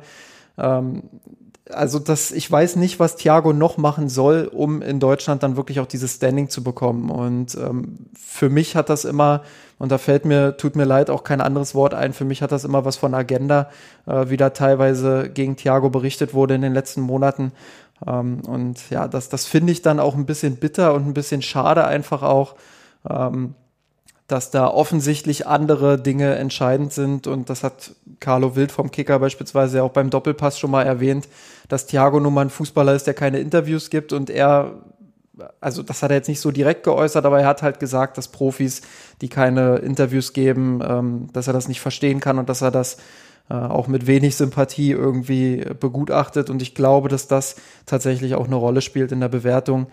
Ähm, 0.59 1.03
also 1.71 1.99
das, 1.99 2.31
ich 2.31 2.51
weiß 2.51 2.77
nicht, 2.77 3.01
was 3.01 3.17
Thiago 3.17 3.53
noch 3.53 3.79
machen 3.79 4.09
soll, 4.09 4.51
um 4.53 4.83
in 4.83 5.01
Deutschland 5.01 5.43
dann 5.43 5.57
wirklich 5.57 5.81
auch 5.81 5.87
dieses 5.87 6.15
Standing 6.15 6.49
zu 6.49 6.63
bekommen. 6.63 7.11
Und 7.11 7.55
ähm, 7.55 8.07
für 8.15 8.51
mich 8.51 8.77
hat 8.77 8.91
das 8.91 9.05
immer, 9.05 9.43
und 9.79 9.91
da 9.91 9.99
fällt 9.99 10.25
mir, 10.25 10.57
tut 10.57 10.77
mir 10.77 10.85
leid, 10.85 11.09
auch 11.09 11.25
kein 11.25 11.41
anderes 11.41 11.75
Wort 11.75 11.95
ein, 11.95 12.13
für 12.13 12.27
mich 12.27 12.43
hat 12.43 12.53
das 12.53 12.65
immer 12.65 12.85
was 12.85 12.97
von 12.97 13.15
Agenda, 13.15 13.71
äh, 14.07 14.29
wie 14.29 14.37
da 14.37 14.51
teilweise 14.51 15.31
gegen 15.31 15.57
Thiago 15.57 15.89
berichtet 15.89 16.35
wurde 16.35 16.55
in 16.55 16.63
den 16.63 16.75
letzten 16.75 17.01
Monaten. 17.01 17.53
Ähm, 18.07 18.43
und 18.47 18.91
ja, 18.91 19.09
das, 19.09 19.31
das 19.31 19.47
finde 19.47 19.73
ich 19.73 19.81
dann 19.81 20.01
auch 20.01 20.15
ein 20.15 20.27
bisschen 20.27 20.57
bitter 20.57 20.93
und 20.95 21.07
ein 21.07 21.15
bisschen 21.15 21.41
schade 21.41 21.87
einfach 21.87 22.23
auch. 22.23 22.57
Ähm, 23.09 23.55
dass 24.27 24.51
da 24.51 24.69
offensichtlich 24.69 25.47
andere 25.47 26.01
Dinge 26.01 26.35
entscheidend 26.37 26.93
sind. 26.93 27.27
Und 27.27 27.51
das 27.51 27.63
hat 27.63 27.93
Carlo 28.21 28.57
Wild 28.57 28.73
vom 28.73 28.91
Kicker 28.91 29.19
beispielsweise 29.19 29.83
auch 29.83 29.91
beim 29.91 30.11
Doppelpass 30.11 30.59
schon 30.59 30.71
mal 30.71 30.85
erwähnt, 30.85 31.29
dass 31.69 31.87
Thiago 31.87 32.21
nun 32.21 32.35
mal 32.35 32.43
ein 32.43 32.51
Fußballer 32.51 32.95
ist, 32.95 33.07
der 33.07 33.15
keine 33.15 33.39
Interviews 33.39 33.91
gibt 33.91 34.13
und 34.13 34.31
er 34.31 34.73
also 35.61 35.83
das 35.83 36.03
hat 36.03 36.11
er 36.11 36.17
jetzt 36.19 36.29
nicht 36.29 36.41
so 36.41 36.51
direkt 36.51 36.85
geäußert, 36.85 37.25
aber 37.25 37.41
er 37.41 37.47
hat 37.47 37.63
halt 37.63 37.81
gesagt, 37.81 38.19
dass 38.19 38.29
Profis, 38.29 38.83
die 39.21 39.29
keine 39.29 39.77
Interviews 39.77 40.33
geben, 40.33 40.81
ähm, 40.87 41.29
dass 41.33 41.47
er 41.47 41.53
das 41.53 41.69
nicht 41.69 41.81
verstehen 41.81 42.21
kann 42.21 42.39
und 42.39 42.49
dass 42.49 42.63
er 42.63 42.71
das 42.71 42.99
äh, 43.51 43.55
auch 43.55 43.89
mit 43.89 44.07
wenig 44.07 44.37
Sympathie 44.37 44.93
irgendwie 44.93 45.65
begutachtet. 45.79 46.51
Und 46.51 46.63
ich 46.63 46.75
glaube, 46.75 47.09
dass 47.09 47.27
das 47.27 47.57
tatsächlich 47.85 48.35
auch 48.35 48.47
eine 48.47 48.55
Rolle 48.55 48.81
spielt 48.81 49.13
in 49.13 49.21
der 49.21 49.29
Bewertung 49.29 49.89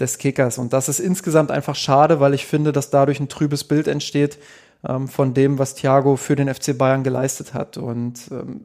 des 0.00 0.18
Kickers. 0.18 0.58
Und 0.58 0.72
das 0.72 0.88
ist 0.88 1.00
insgesamt 1.00 1.50
einfach 1.50 1.74
schade, 1.74 2.20
weil 2.20 2.34
ich 2.34 2.46
finde, 2.46 2.72
dass 2.72 2.90
dadurch 2.90 3.20
ein 3.20 3.28
trübes 3.28 3.64
Bild 3.64 3.88
entsteht 3.88 4.38
ähm, 4.86 5.08
von 5.08 5.34
dem, 5.34 5.58
was 5.58 5.74
Thiago 5.74 6.16
für 6.16 6.36
den 6.36 6.52
FC 6.52 6.76
Bayern 6.76 7.02
geleistet 7.02 7.54
hat. 7.54 7.76
Und 7.76 8.20
ähm, 8.30 8.60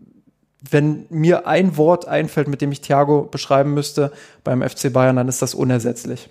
wenn 0.70 1.06
mir 1.10 1.48
ein 1.48 1.76
Wort 1.78 2.08
einfällt, 2.08 2.48
mit 2.48 2.62
dem 2.62 2.72
ich 2.72 2.82
Thiago 2.82 3.24
beschreiben 3.24 3.74
müsste 3.74 4.12
beim 4.44 4.62
FC 4.68 4.94
Bayern, 4.94 5.16
dann 5.16 5.28
ist 5.28 5.42
das 5.42 5.54
unersetzlich. 5.54 6.30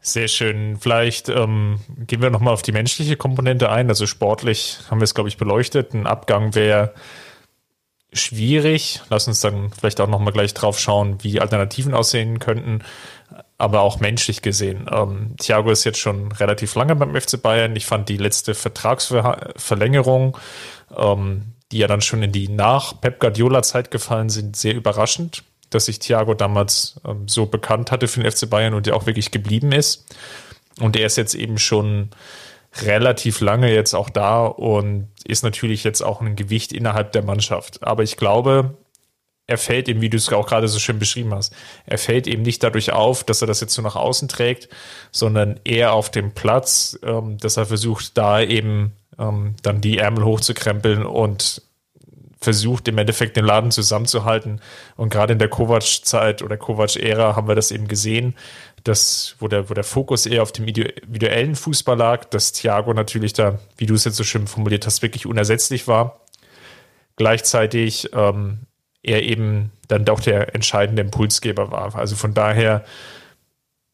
Sehr 0.00 0.26
schön. 0.26 0.78
Vielleicht 0.80 1.28
ähm, 1.28 1.78
gehen 2.08 2.22
wir 2.22 2.30
nochmal 2.30 2.52
auf 2.52 2.62
die 2.62 2.72
menschliche 2.72 3.16
Komponente 3.16 3.70
ein. 3.70 3.88
Also 3.88 4.06
sportlich 4.06 4.80
haben 4.90 4.98
wir 4.98 5.04
es, 5.04 5.14
glaube 5.14 5.28
ich, 5.28 5.36
beleuchtet. 5.36 5.94
Ein 5.94 6.08
Abgang 6.08 6.56
wäre 6.56 6.92
schwierig. 8.12 9.00
Lass 9.08 9.28
uns 9.28 9.40
dann 9.40 9.70
vielleicht 9.72 10.00
auch 10.00 10.08
nochmal 10.08 10.32
gleich 10.32 10.54
drauf 10.54 10.78
schauen, 10.78 11.22
wie 11.22 11.40
Alternativen 11.40 11.94
aussehen 11.94 12.38
könnten. 12.38 12.80
Aber 13.56 13.80
auch 13.80 14.00
menschlich 14.00 14.42
gesehen. 14.42 14.88
Ähm, 14.92 15.36
Thiago 15.38 15.70
ist 15.70 15.84
jetzt 15.84 15.98
schon 15.98 16.32
relativ 16.32 16.74
lange 16.74 16.96
beim 16.96 17.18
FC 17.18 17.40
Bayern. 17.40 17.76
Ich 17.76 17.86
fand 17.86 18.08
die 18.08 18.16
letzte 18.16 18.54
Vertragsverlängerung, 18.54 20.36
ähm, 20.96 21.42
die 21.70 21.78
ja 21.78 21.86
dann 21.86 22.02
schon 22.02 22.22
in 22.22 22.32
die 22.32 22.48
nach 22.48 23.00
Pep 23.00 23.20
Guardiola 23.20 23.62
Zeit 23.62 23.90
gefallen 23.90 24.28
sind, 24.28 24.56
sehr 24.56 24.74
überraschend, 24.74 25.44
dass 25.70 25.86
sich 25.86 26.00
Thiago 26.00 26.34
damals 26.34 27.00
ähm, 27.06 27.28
so 27.28 27.46
bekannt 27.46 27.90
hatte 27.90 28.08
für 28.08 28.20
den 28.20 28.30
FC 28.30 28.50
Bayern 28.50 28.74
und 28.74 28.86
der 28.86 28.96
auch 28.96 29.06
wirklich 29.06 29.30
geblieben 29.30 29.72
ist. 29.72 30.04
Und 30.80 30.96
er 30.96 31.06
ist 31.06 31.16
jetzt 31.16 31.34
eben 31.34 31.58
schon 31.58 32.10
relativ 32.80 33.40
lange 33.40 33.72
jetzt 33.72 33.94
auch 33.94 34.10
da 34.10 34.46
und 34.46 35.08
ist 35.24 35.44
natürlich 35.44 35.84
jetzt 35.84 36.00
auch 36.00 36.20
ein 36.20 36.36
Gewicht 36.36 36.72
innerhalb 36.72 37.12
der 37.12 37.22
Mannschaft. 37.22 37.82
Aber 37.82 38.02
ich 38.02 38.16
glaube, 38.16 38.76
er 39.46 39.58
fällt 39.58 39.88
eben, 39.88 40.00
wie 40.00 40.08
du 40.08 40.16
es 40.16 40.32
auch 40.32 40.46
gerade 40.46 40.68
so 40.68 40.78
schön 40.78 40.98
beschrieben 40.98 41.34
hast, 41.34 41.54
er 41.84 41.98
fällt 41.98 42.26
eben 42.26 42.42
nicht 42.42 42.62
dadurch 42.62 42.92
auf, 42.92 43.24
dass 43.24 43.42
er 43.42 43.46
das 43.46 43.60
jetzt 43.60 43.74
so 43.74 43.82
nach 43.82 43.96
außen 43.96 44.28
trägt, 44.28 44.68
sondern 45.10 45.60
eher 45.64 45.92
auf 45.92 46.10
dem 46.10 46.32
Platz, 46.32 46.98
ähm, 47.02 47.38
dass 47.38 47.56
er 47.56 47.66
versucht, 47.66 48.16
da 48.16 48.40
eben 48.40 48.92
ähm, 49.18 49.56
dann 49.62 49.80
die 49.80 49.98
Ärmel 49.98 50.24
hochzukrempeln 50.24 51.04
und 51.04 51.62
versucht 52.40 52.88
im 52.88 52.98
Endeffekt 52.98 53.36
den 53.36 53.44
Laden 53.44 53.70
zusammenzuhalten. 53.70 54.60
Und 54.96 55.10
gerade 55.10 55.32
in 55.32 55.38
der 55.38 55.48
Kovac-Zeit 55.48 56.42
oder 56.42 56.56
Kovac-Ära 56.56 57.36
haben 57.36 57.48
wir 57.48 57.54
das 57.54 57.70
eben 57.70 57.88
gesehen, 57.88 58.34
dass, 58.84 59.36
wo 59.38 59.48
der, 59.48 59.70
wo 59.70 59.74
der 59.74 59.84
Fokus 59.84 60.26
eher 60.26 60.42
auf 60.42 60.52
dem 60.52 60.66
individuellen 60.66 61.54
Fußball 61.54 61.96
lag, 61.96 62.24
dass 62.26 62.52
Thiago 62.52 62.92
natürlich 62.94 63.32
da, 63.32 63.58
wie 63.76 63.86
du 63.86 63.94
es 63.94 64.04
jetzt 64.04 64.16
so 64.16 64.24
schön 64.24 64.46
formuliert 64.46 64.86
hast, 64.86 65.02
wirklich 65.02 65.26
unersetzlich 65.26 65.86
war. 65.88 66.20
Gleichzeitig 67.16 68.10
ähm, 68.12 68.60
er 69.02 69.22
eben 69.22 69.70
dann 69.88 70.04
doch 70.04 70.20
der 70.20 70.54
entscheidende 70.54 71.02
Impulsgeber 71.02 71.70
war. 71.70 71.94
Also 71.94 72.16
von 72.16 72.34
daher 72.34 72.84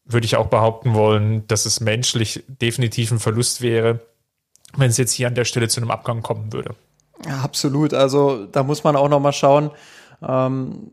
würde 0.05 0.25
ich 0.25 0.35
auch 0.35 0.47
behaupten 0.47 0.93
wollen, 0.93 1.45
dass 1.47 1.65
es 1.65 1.79
menschlich 1.79 2.43
definitiv 2.47 3.11
ein 3.11 3.19
Verlust 3.19 3.61
wäre, 3.61 3.99
wenn 4.75 4.89
es 4.89 4.97
jetzt 4.97 5.13
hier 5.13 5.27
an 5.27 5.35
der 5.35 5.45
Stelle 5.45 5.67
zu 5.67 5.81
einem 5.81 5.91
Abgang 5.91 6.21
kommen 6.21 6.51
würde. 6.53 6.75
Ja, 7.25 7.41
absolut. 7.41 7.93
Also 7.93 8.45
da 8.45 8.63
muss 8.63 8.83
man 8.83 8.95
auch 8.95 9.09
noch 9.09 9.19
mal 9.19 9.33
schauen, 9.33 9.71
ähm, 10.27 10.91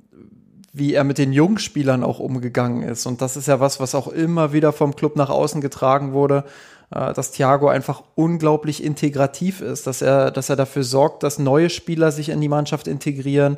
wie 0.76 0.92
er 0.92 1.04
mit 1.04 1.16
den 1.16 1.32
jungen 1.32 1.58
Spielern 1.58 2.04
auch 2.04 2.18
umgegangen 2.18 2.82
ist. 2.82 3.06
Und 3.06 3.22
das 3.22 3.38
ist 3.38 3.48
ja 3.48 3.60
was, 3.60 3.80
was 3.80 3.94
auch 3.94 4.08
immer 4.08 4.52
wieder 4.52 4.74
vom 4.74 4.94
Club 4.94 5.16
nach 5.16 5.30
außen 5.30 5.62
getragen 5.62 6.12
wurde, 6.12 6.44
äh, 6.94 7.14
dass 7.14 7.30
Thiago 7.30 7.68
einfach 7.68 8.02
unglaublich 8.14 8.84
integrativ 8.84 9.62
ist, 9.62 9.86
dass 9.86 10.02
er, 10.02 10.30
dass 10.30 10.50
er 10.50 10.56
dafür 10.56 10.84
sorgt, 10.84 11.22
dass 11.22 11.38
neue 11.38 11.70
Spieler 11.70 12.12
sich 12.12 12.28
in 12.28 12.42
die 12.42 12.50
Mannschaft 12.50 12.88
integrieren, 12.88 13.56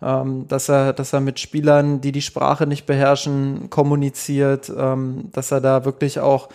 ähm, 0.00 0.46
dass 0.46 0.68
er, 0.68 0.92
dass 0.92 1.12
er 1.12 1.18
mit 1.18 1.40
Spielern, 1.40 2.00
die 2.02 2.12
die 2.12 2.22
Sprache 2.22 2.68
nicht 2.68 2.86
beherrschen, 2.86 3.68
kommuniziert, 3.68 4.72
ähm, 4.74 5.28
dass 5.32 5.50
er 5.50 5.60
da 5.60 5.84
wirklich 5.84 6.20
auch 6.20 6.50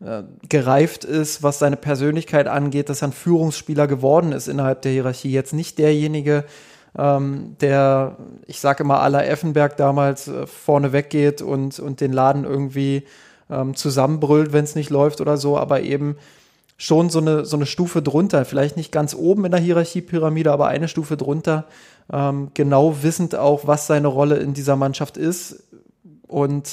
äh, 0.00 0.22
gereift 0.48 1.04
ist, 1.04 1.42
was 1.42 1.58
seine 1.58 1.76
Persönlichkeit 1.76 2.46
angeht, 2.46 2.90
dass 2.90 3.02
er 3.02 3.08
ein 3.08 3.12
Führungsspieler 3.12 3.88
geworden 3.88 4.30
ist 4.30 4.46
innerhalb 4.46 4.82
der 4.82 4.92
Hierarchie. 4.92 5.32
Jetzt 5.32 5.52
nicht 5.52 5.80
derjenige, 5.80 6.44
ähm, 6.98 7.56
der, 7.60 8.16
ich 8.46 8.60
sage 8.60 8.82
immer, 8.82 9.00
aller 9.00 9.26
Effenberg 9.26 9.76
damals 9.76 10.26
äh, 10.28 10.46
vorne 10.46 10.92
weggeht 10.92 11.40
und, 11.40 11.78
und 11.78 12.00
den 12.00 12.12
Laden 12.12 12.44
irgendwie 12.44 13.04
ähm, 13.48 13.76
zusammenbrüllt, 13.76 14.52
wenn 14.52 14.64
es 14.64 14.74
nicht 14.74 14.90
läuft 14.90 15.20
oder 15.20 15.36
so, 15.36 15.56
aber 15.56 15.82
eben 15.82 16.16
schon 16.76 17.08
so 17.08 17.20
eine, 17.20 17.44
so 17.44 17.56
eine 17.56 17.66
Stufe 17.66 18.02
drunter, 18.02 18.44
vielleicht 18.44 18.76
nicht 18.76 18.92
ganz 18.92 19.14
oben 19.14 19.44
in 19.44 19.52
der 19.52 19.60
Hierarchiepyramide, 19.60 20.52
aber 20.52 20.68
eine 20.68 20.88
Stufe 20.88 21.16
drunter, 21.16 21.66
ähm, 22.12 22.50
genau 22.54 23.02
wissend 23.02 23.34
auch, 23.34 23.66
was 23.66 23.86
seine 23.86 24.08
Rolle 24.08 24.36
in 24.36 24.54
dieser 24.54 24.76
Mannschaft 24.76 25.16
ist. 25.16 25.64
Und 26.26 26.68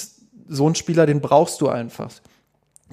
so 0.48 0.66
einen 0.66 0.76
Spieler, 0.76 1.06
den 1.06 1.22
brauchst 1.22 1.62
du 1.62 1.70
einfach. 1.70 2.12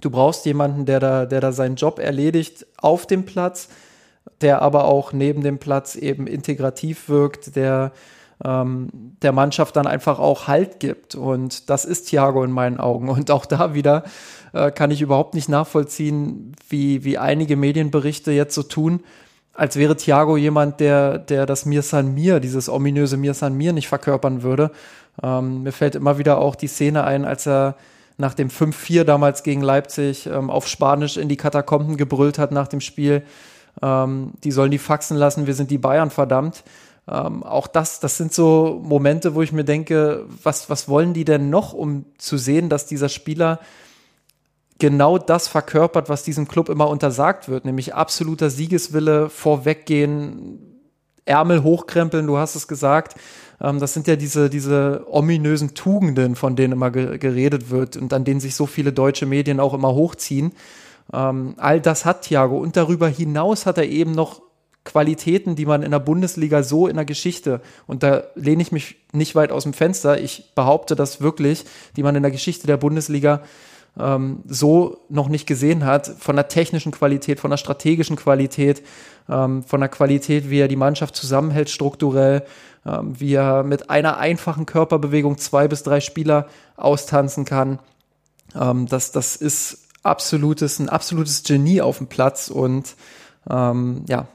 Du 0.00 0.10
brauchst 0.10 0.46
jemanden, 0.46 0.86
der 0.86 1.00
da, 1.00 1.26
der 1.26 1.40
da 1.40 1.52
seinen 1.52 1.76
Job 1.76 1.98
erledigt 1.98 2.66
auf 2.78 3.06
dem 3.06 3.24
Platz, 3.24 3.68
der 4.42 4.62
aber 4.62 4.84
auch 4.84 5.12
neben 5.12 5.42
dem 5.42 5.58
Platz 5.58 5.94
eben 5.94 6.26
integrativ 6.26 7.08
wirkt, 7.08 7.56
der 7.56 7.92
ähm, 8.44 8.88
der 9.22 9.32
Mannschaft 9.32 9.76
dann 9.76 9.86
einfach 9.86 10.18
auch 10.18 10.48
Halt 10.48 10.80
gibt. 10.80 11.14
Und 11.14 11.70
das 11.70 11.84
ist 11.84 12.08
Thiago 12.08 12.42
in 12.42 12.50
meinen 12.50 12.78
Augen. 12.78 13.08
Und 13.08 13.30
auch 13.30 13.46
da 13.46 13.74
wieder 13.74 14.04
äh, 14.52 14.70
kann 14.70 14.90
ich 14.90 15.00
überhaupt 15.00 15.34
nicht 15.34 15.48
nachvollziehen, 15.48 16.54
wie, 16.68 17.04
wie 17.04 17.18
einige 17.18 17.56
Medienberichte 17.56 18.32
jetzt 18.32 18.54
so 18.54 18.62
tun, 18.62 19.00
als 19.54 19.76
wäre 19.76 19.96
Thiago 19.96 20.36
jemand, 20.36 20.80
der, 20.80 21.18
der 21.18 21.46
das 21.46 21.66
Mir 21.66 21.82
San 21.82 22.14
Mir, 22.14 22.40
dieses 22.40 22.68
ominöse 22.68 23.16
Mir 23.16 23.34
San 23.34 23.54
Mir 23.54 23.72
nicht 23.72 23.88
verkörpern 23.88 24.42
würde. 24.42 24.70
Ähm, 25.22 25.62
mir 25.62 25.72
fällt 25.72 25.94
immer 25.94 26.18
wieder 26.18 26.38
auch 26.38 26.54
die 26.54 26.68
Szene 26.68 27.04
ein, 27.04 27.24
als 27.24 27.46
er 27.46 27.76
nach 28.16 28.34
dem 28.34 28.48
5-4 28.48 29.04
damals 29.04 29.42
gegen 29.42 29.62
Leipzig 29.62 30.26
ähm, 30.26 30.48
auf 30.50 30.66
Spanisch 30.68 31.16
in 31.16 31.28
die 31.28 31.36
Katakomben 31.36 31.96
gebrüllt 31.96 32.38
hat 32.38 32.50
nach 32.50 32.68
dem 32.68 32.80
Spiel 32.80 33.22
ähm, 33.80 34.32
die 34.44 34.52
sollen 34.52 34.70
die 34.70 34.78
faxen 34.78 35.16
lassen, 35.16 35.46
wir 35.46 35.54
sind 35.54 35.70
die 35.70 35.78
Bayern 35.78 36.10
verdammt. 36.10 36.64
Ähm, 37.08 37.42
auch 37.42 37.66
das, 37.66 38.00
das 38.00 38.16
sind 38.16 38.32
so 38.32 38.80
Momente, 38.84 39.34
wo 39.34 39.42
ich 39.42 39.52
mir 39.52 39.64
denke, 39.64 40.26
was, 40.42 40.70
was 40.70 40.88
wollen 40.88 41.14
die 41.14 41.24
denn 41.24 41.50
noch, 41.50 41.72
um 41.72 42.04
zu 42.18 42.36
sehen, 42.36 42.68
dass 42.68 42.86
dieser 42.86 43.08
Spieler 43.08 43.58
genau 44.78 45.18
das 45.18 45.48
verkörpert, 45.48 46.08
was 46.08 46.22
diesem 46.22 46.48
Club 46.48 46.68
immer 46.68 46.88
untersagt 46.88 47.48
wird, 47.48 47.64
nämlich 47.64 47.94
absoluter 47.94 48.50
Siegeswille, 48.50 49.30
vorweggehen, 49.30 50.58
Ärmel 51.24 51.62
hochkrempeln, 51.62 52.26
du 52.26 52.36
hast 52.38 52.56
es 52.56 52.66
gesagt. 52.66 53.14
Ähm, 53.60 53.78
das 53.78 53.94
sind 53.94 54.06
ja 54.06 54.16
diese, 54.16 54.50
diese 54.50 55.06
ominösen 55.08 55.74
Tugenden, 55.74 56.34
von 56.34 56.56
denen 56.56 56.72
immer 56.72 56.90
ge 56.90 57.18
geredet 57.18 57.70
wird 57.70 57.96
und 57.96 58.12
an 58.12 58.24
denen 58.24 58.40
sich 58.40 58.54
so 58.54 58.66
viele 58.66 58.92
deutsche 58.92 59.26
Medien 59.26 59.60
auch 59.60 59.74
immer 59.74 59.94
hochziehen. 59.94 60.52
Ähm, 61.12 61.54
all 61.56 61.80
das 61.80 62.04
hat 62.04 62.22
Thiago 62.22 62.58
und 62.58 62.76
darüber 62.76 63.08
hinaus 63.08 63.66
hat 63.66 63.78
er 63.78 63.88
eben 63.88 64.12
noch 64.12 64.42
Qualitäten, 64.84 65.54
die 65.54 65.66
man 65.66 65.82
in 65.82 65.92
der 65.92 66.00
Bundesliga 66.00 66.62
so 66.62 66.88
in 66.88 66.96
der 66.96 67.04
Geschichte, 67.04 67.60
und 67.86 68.02
da 68.02 68.24
lehne 68.34 68.62
ich 68.62 68.72
mich 68.72 68.96
nicht 69.12 69.34
weit 69.34 69.52
aus 69.52 69.62
dem 69.62 69.74
Fenster, 69.74 70.20
ich 70.20 70.54
behaupte 70.54 70.96
das 70.96 71.20
wirklich, 71.20 71.64
die 71.96 72.02
man 72.02 72.16
in 72.16 72.22
der 72.22 72.32
Geschichte 72.32 72.66
der 72.66 72.78
Bundesliga 72.78 73.42
ähm, 73.98 74.42
so 74.46 74.98
noch 75.08 75.28
nicht 75.28 75.46
gesehen 75.46 75.84
hat, 75.84 76.08
von 76.18 76.34
der 76.34 76.48
technischen 76.48 76.92
Qualität, 76.92 77.38
von 77.38 77.50
der 77.50 77.58
strategischen 77.58 78.16
Qualität, 78.16 78.82
ähm, 79.28 79.62
von 79.62 79.80
der 79.80 79.88
Qualität, 79.88 80.50
wie 80.50 80.58
er 80.58 80.68
die 80.68 80.76
Mannschaft 80.76 81.14
zusammenhält 81.14 81.70
strukturell, 81.70 82.42
ähm, 82.84 83.18
wie 83.20 83.34
er 83.34 83.62
mit 83.62 83.90
einer 83.90 84.16
einfachen 84.18 84.66
Körperbewegung 84.66 85.38
zwei 85.38 85.68
bis 85.68 85.82
drei 85.82 86.00
Spieler 86.00 86.48
austanzen 86.76 87.44
kann. 87.44 87.78
Ähm, 88.58 88.86
das, 88.86 89.12
das 89.12 89.36
ist 89.36 89.81
absolutes, 90.02 90.78
ein 90.78 90.88
absolutes 90.88 91.42
Genie 91.42 91.80
auf 91.80 91.98
dem 91.98 92.06
Platz 92.08 92.48
und 92.48 92.94
ähm, 93.48 94.04
ja, 94.08 94.26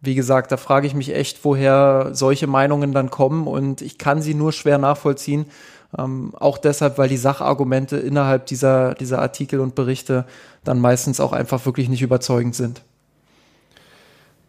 wie 0.00 0.14
gesagt, 0.14 0.52
da 0.52 0.56
frage 0.56 0.86
ich 0.86 0.94
mich 0.94 1.14
echt, 1.14 1.44
woher 1.44 2.10
solche 2.12 2.46
Meinungen 2.46 2.92
dann 2.92 3.10
kommen 3.10 3.46
und 3.46 3.82
ich 3.82 3.98
kann 3.98 4.22
sie 4.22 4.34
nur 4.34 4.52
schwer 4.52 4.78
nachvollziehen. 4.78 5.46
Ähm, 5.96 6.34
auch 6.34 6.58
deshalb, 6.58 6.98
weil 6.98 7.08
die 7.08 7.16
Sachargumente 7.16 7.96
innerhalb 7.96 8.46
dieser, 8.46 8.94
dieser 8.94 9.20
Artikel 9.20 9.60
und 9.60 9.74
Berichte 9.74 10.26
dann 10.64 10.80
meistens 10.80 11.20
auch 11.20 11.32
einfach 11.32 11.64
wirklich 11.64 11.88
nicht 11.88 12.02
überzeugend 12.02 12.54
sind. 12.54 12.82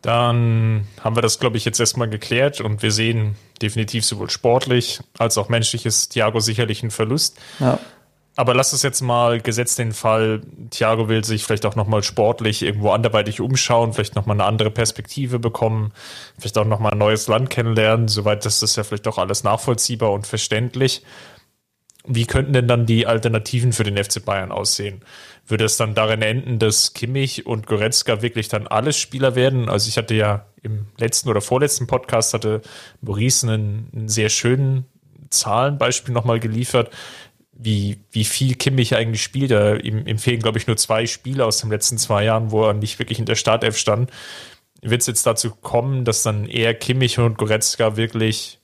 Dann 0.01 0.87
haben 1.01 1.15
wir 1.15 1.21
das, 1.21 1.39
glaube 1.39 1.57
ich, 1.57 1.65
jetzt 1.65 1.79
erstmal 1.79 2.09
geklärt 2.09 2.61
und 2.61 2.81
wir 2.81 2.91
sehen 2.91 3.35
definitiv 3.61 4.05
sowohl 4.05 4.29
sportlich 4.29 4.99
als 5.17 5.37
auch 5.37 5.49
menschliches 5.49 6.09
Thiago 6.09 6.39
sicherlich 6.39 6.83
einen 6.83 6.91
Verlust. 6.91 7.37
Ja. 7.59 7.79
Aber 8.39 8.53
lass 8.53 8.71
es 8.71 8.83
jetzt 8.83 9.01
mal 9.01 9.41
gesetzt 9.41 9.79
den 9.79 9.93
Fall, 9.93 10.41
Thiago 10.69 11.09
will 11.09 11.25
sich 11.25 11.43
vielleicht 11.43 11.65
auch 11.65 11.75
nochmal 11.75 12.03
sportlich 12.03 12.61
irgendwo 12.61 12.91
anderweitig 12.91 13.41
umschauen, 13.41 13.93
vielleicht 13.93 14.15
nochmal 14.15 14.35
eine 14.35 14.45
andere 14.45 14.69
Perspektive 14.69 15.39
bekommen, 15.39 15.91
vielleicht 16.37 16.59
auch 16.59 16.65
nochmal 16.65 16.91
ein 16.91 16.99
neues 16.99 17.27
Land 17.27 17.49
kennenlernen. 17.49 18.07
Soweit 18.07 18.45
ist 18.45 18.61
das 18.61 18.75
ja 18.75 18.83
vielleicht 18.83 19.07
auch 19.07 19.17
alles 19.17 19.43
nachvollziehbar 19.43 20.11
und 20.11 20.27
verständlich. 20.27 21.01
Wie 22.05 22.27
könnten 22.27 22.53
denn 22.53 22.67
dann 22.67 22.85
die 22.85 23.07
Alternativen 23.07 23.73
für 23.73 23.83
den 23.83 23.97
FC 23.97 24.23
Bayern 24.23 24.51
aussehen? 24.51 25.01
Würde 25.47 25.65
es 25.65 25.77
dann 25.77 25.95
darin 25.95 26.21
enden, 26.21 26.59
dass 26.59 26.93
Kimmich 26.93 27.47
und 27.47 27.65
Goretzka 27.65 28.21
wirklich 28.21 28.49
dann 28.49 28.67
alles 28.67 28.97
Spieler 28.97 29.33
werden? 29.33 29.67
Also 29.67 29.89
ich 29.89 29.97
hatte 29.97 30.13
ja 30.13 30.45
im 30.61 30.85
letzten 30.97 31.29
oder 31.29 31.41
vorletzten 31.41 31.87
Podcast 31.87 32.35
hatte 32.35 32.61
Maurice 33.01 33.47
einen, 33.47 33.89
einen 33.95 34.09
sehr 34.09 34.29
schönen 34.29 34.85
Zahlenbeispiel 35.29 36.13
nochmal 36.13 36.39
geliefert, 36.39 36.91
wie, 37.59 37.97
wie 38.11 38.23
viel 38.23 38.55
Kimmich 38.55 38.95
eigentlich 38.95 39.23
spielt. 39.23 39.51
Ihm, 39.83 40.05
ihm 40.05 40.19
fehlen, 40.19 40.41
glaube 40.41 40.57
ich, 40.57 40.67
nur 40.67 40.77
zwei 40.77 41.05
Spiele 41.05 41.45
aus 41.45 41.59
den 41.59 41.69
letzten 41.69 41.97
zwei 41.97 42.23
Jahren, 42.23 42.51
wo 42.51 42.65
er 42.65 42.73
nicht 42.73 42.99
wirklich 42.99 43.19
in 43.19 43.25
der 43.25 43.35
Startelf 43.35 43.77
stand. 43.77 44.11
Wird 44.81 45.01
es 45.01 45.07
jetzt 45.07 45.25
dazu 45.25 45.51
kommen, 45.51 46.05
dass 46.05 46.23
dann 46.23 46.47
eher 46.47 46.73
Kimmich 46.73 47.17
und 47.17 47.37
Goretzka 47.37 47.97
wirklich 47.97 48.59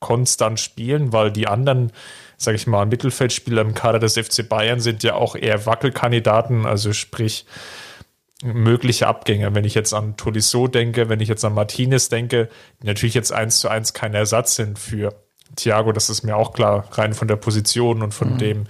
konstant 0.00 0.60
spielen, 0.60 1.12
weil 1.12 1.30
die 1.30 1.46
anderen, 1.46 1.92
sage 2.36 2.56
ich 2.56 2.66
mal, 2.66 2.86
Mittelfeldspieler 2.86 3.62
im 3.62 3.74
Kader 3.74 3.98
des 3.98 4.18
FC 4.18 4.46
Bayern 4.48 4.80
sind 4.80 5.02
ja 5.02 5.14
auch 5.14 5.34
eher 5.34 5.66
Wackelkandidaten, 5.66 6.66
also 6.66 6.92
sprich 6.92 7.46
mögliche 8.42 9.06
Abgänge. 9.06 9.54
Wenn 9.54 9.64
ich 9.64 9.74
jetzt 9.74 9.92
an 9.92 10.16
Tolisso 10.16 10.66
denke, 10.66 11.08
wenn 11.08 11.20
ich 11.20 11.28
jetzt 11.28 11.44
an 11.44 11.54
Martinez 11.54 12.08
denke, 12.08 12.48
die 12.82 12.86
natürlich 12.86 13.14
jetzt 13.14 13.32
eins 13.32 13.60
zu 13.60 13.68
eins 13.68 13.92
kein 13.92 14.14
Ersatz 14.14 14.56
sind 14.56 14.78
für 14.78 15.14
Thiago, 15.56 15.92
das 15.92 16.10
ist 16.10 16.22
mir 16.22 16.36
auch 16.36 16.52
klar, 16.52 16.84
rein 16.92 17.14
von 17.14 17.28
der 17.28 17.36
Position 17.36 18.02
und 18.02 18.12
von 18.12 18.34
mhm. 18.34 18.38
dem 18.38 18.64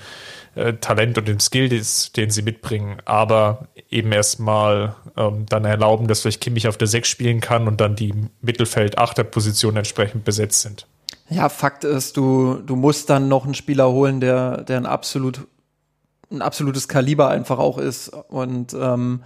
äh, 0.55 0.75
Talent 0.75 1.19
und 1.19 1.29
dem 1.29 1.41
Skill, 1.41 1.69
den 1.69 2.31
sie 2.31 2.43
mitbringen. 2.43 2.99
Aber 3.05 3.69
eben 3.91 4.13
erstmal 4.13 4.97
ähm, 5.17 5.47
dann 5.47 5.65
erlauben, 5.65 6.07
dass 6.09 6.23
vielleicht 6.23 6.41
Kimmich 6.41 6.69
auf 6.69 6.77
der 6.77 6.89
6 6.89 7.09
spielen 7.09 7.41
kann 7.41 7.69
und 7.69 7.81
dann 7.81 7.97
die 7.97 8.15
Mittelfeld-Achter-Positionen 8.41 9.79
entsprechend 9.79 10.25
besetzt 10.25 10.63
sind. 10.63 10.87
Ja, 11.29 11.49
Fakt 11.49 11.85
ist, 11.85 12.17
du, 12.17 12.61
du 12.67 12.75
musst 12.75 13.09
dann 13.09 13.29
noch 13.29 13.45
einen 13.45 13.55
Spieler 13.55 13.91
holen, 13.91 14.21
der, 14.21 14.63
der 14.63 14.79
ein 14.79 14.87
absolut 14.87 15.47
ein 16.31 16.43
absolutes 16.43 16.89
Kaliber 16.89 17.29
einfach 17.29 17.59
auch 17.59 17.79
ist. 17.79 18.09
Und 18.09 18.75
ähm, 18.75 19.23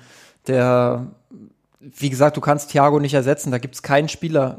der, 0.46 1.06
wie 1.80 2.10
gesagt, 2.10 2.36
du 2.36 2.40
kannst 2.40 2.70
Thiago 2.70 2.98
nicht 2.98 3.14
ersetzen. 3.14 3.50
Da 3.50 3.58
gibt 3.58 3.74
es 3.74 3.82
keinen 3.82 4.08
Spieler, 4.08 4.58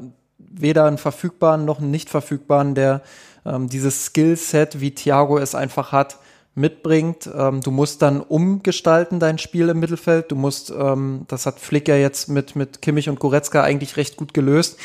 weder 0.59 0.85
einen 0.85 0.97
verfügbaren 0.97 1.65
noch 1.65 1.79
einen 1.79 1.91
nicht 1.91 2.09
verfügbaren, 2.09 2.75
der 2.75 3.01
ähm, 3.45 3.69
dieses 3.69 4.05
Skillset, 4.05 4.81
wie 4.81 4.91
Thiago 4.91 5.37
es 5.37 5.55
einfach 5.55 5.91
hat, 5.91 6.17
mitbringt. 6.55 7.29
Ähm, 7.37 7.61
du 7.61 7.71
musst 7.71 8.01
dann 8.01 8.21
umgestalten 8.21 9.19
dein 9.19 9.37
Spiel 9.37 9.69
im 9.69 9.79
Mittelfeld. 9.79 10.31
Du 10.31 10.35
musst, 10.35 10.71
ähm, 10.71 11.25
das 11.27 11.45
hat 11.45 11.59
Flick 11.59 11.87
ja 11.87 11.97
jetzt 11.97 12.29
mit, 12.29 12.55
mit 12.55 12.81
Kimmich 12.81 13.09
und 13.09 13.19
Goretzka 13.19 13.61
eigentlich 13.61 13.97
recht 13.97 14.15
gut 14.17 14.33
gelöst. 14.33 14.79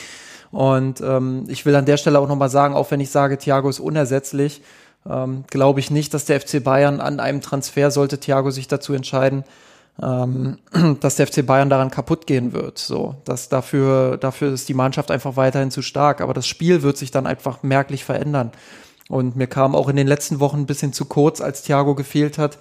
Und 0.51 1.01
ähm, 1.01 1.45
ich 1.49 1.65
will 1.65 1.77
an 1.77 1.87
der 1.87 1.97
Stelle 1.97 2.19
auch 2.19 2.29
nochmal 2.29 2.51
sagen, 2.51 2.75
auch 2.75 2.91
wenn 2.91 3.01
ich 3.01 3.11
sage, 3.11 3.39
Thiago 3.39 3.69
ist 3.69 3.79
unersetzlich, 3.79 4.63
ähm, 5.09 5.45
glaube 5.49 5.79
ich 5.79 5.93
nicht, 5.93 6.13
dass 6.13 6.25
der 6.25 6.41
FC 6.41 6.63
Bayern 6.63 7.01
an 7.01 7.21
einem 7.21 7.41
Transfer, 7.41 7.93
sollte 7.93 8.19
Thiago 8.19 8.51
sich 8.51 8.67
dazu 8.67 8.93
entscheiden, 8.93 9.45
ähm, 10.03 10.59
dass 11.01 11.17
der 11.17 11.27
FC 11.27 11.45
Bayern 11.45 11.71
daran 11.71 11.91
kaputt 11.91 12.27
gehen 12.27 12.53
wird. 12.53 12.79
So, 12.79 13.17
dass 13.25 13.49
dafür, 13.49 14.17
dafür 14.17 14.53
ist 14.53 14.69
die 14.69 14.75
Mannschaft 14.75 15.11
einfach 15.11 15.37
weiterhin 15.37 15.71
zu 15.71 15.83
stark. 15.83 16.21
Aber 16.21 16.35
das 16.35 16.47
Spiel 16.47 16.83
wird 16.83 16.97
sich 16.97 17.11
dann 17.11 17.27
einfach 17.27 17.63
merklich 17.63 18.05
verändern. 18.05 18.53
Und 19.09 19.37
mir 19.37 19.47
kam 19.47 19.75
auch 19.75 19.89
in 19.89 19.97
den 19.97 20.07
letzten 20.07 20.41
Wochen 20.41 20.59
ein 20.59 20.67
bisschen 20.67 20.93
zu 20.93 21.05
kurz, 21.05 21.41
als 21.41 21.63
Thiago 21.63 21.95
gefehlt 21.95 22.39
hat, 22.39 22.59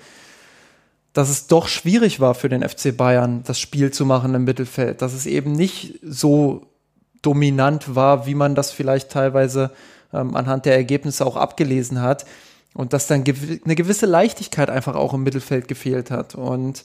dass 1.13 1.29
es 1.29 1.47
doch 1.47 1.67
schwierig 1.67 2.19
war 2.19 2.33
für 2.35 2.49
den 2.49 2.67
FC 2.67 2.95
Bayern, 2.95 3.43
das 3.43 3.59
Spiel 3.59 3.91
zu 3.91 4.05
machen 4.05 4.33
im 4.35 4.43
Mittelfeld. 4.43 5.01
Dass 5.01 5.13
es 5.13 5.25
eben 5.25 5.51
nicht 5.51 5.99
so 6.03 6.67
dominant 7.21 7.95
war, 7.95 8.25
wie 8.25 8.35
man 8.35 8.55
das 8.55 8.71
vielleicht 8.71 9.11
teilweise 9.11 9.71
ähm, 10.13 10.35
anhand 10.35 10.65
der 10.65 10.75
Ergebnisse 10.75 11.25
auch 11.25 11.35
abgelesen 11.35 12.01
hat. 12.01 12.25
Und 12.73 12.93
dass 12.93 13.07
dann 13.07 13.23
gew 13.23 13.35
eine 13.65 13.75
gewisse 13.75 14.05
Leichtigkeit 14.05 14.69
einfach 14.69 14.95
auch 14.95 15.13
im 15.13 15.23
Mittelfeld 15.23 15.67
gefehlt 15.67 16.11
hat. 16.11 16.35
Und 16.35 16.83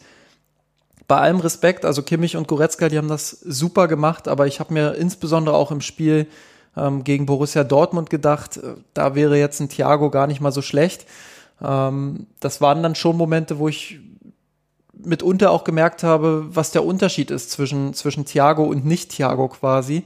bei 1.06 1.18
allem 1.18 1.40
Respekt, 1.40 1.84
also 1.84 2.02
Kimmich 2.02 2.36
und 2.36 2.48
Goretzka, 2.48 2.88
die 2.88 2.98
haben 2.98 3.08
das 3.08 3.30
super 3.30 3.88
gemacht, 3.88 4.28
aber 4.28 4.46
ich 4.46 4.60
habe 4.60 4.72
mir 4.72 4.94
insbesondere 4.94 5.54
auch 5.54 5.70
im 5.70 5.80
Spiel 5.80 6.26
ähm, 6.76 7.04
gegen 7.04 7.26
Borussia 7.26 7.64
Dortmund 7.64 8.10
gedacht, 8.10 8.56
äh, 8.56 8.74
da 8.94 9.14
wäre 9.14 9.38
jetzt 9.38 9.60
ein 9.60 9.68
Thiago 9.68 10.10
gar 10.10 10.26
nicht 10.26 10.40
mal 10.40 10.52
so 10.52 10.62
schlecht. 10.62 11.06
Ähm, 11.62 12.26
das 12.40 12.60
waren 12.60 12.82
dann 12.82 12.94
schon 12.94 13.16
Momente, 13.16 13.58
wo 13.58 13.68
ich 13.68 14.00
mitunter 14.92 15.50
auch 15.50 15.64
gemerkt 15.64 16.02
habe, 16.02 16.46
was 16.48 16.70
der 16.70 16.84
Unterschied 16.84 17.30
ist 17.30 17.50
zwischen, 17.50 17.94
zwischen 17.94 18.24
Thiago 18.24 18.64
und 18.64 18.84
nicht 18.84 19.10
Thiago 19.10 19.48
quasi. 19.48 20.04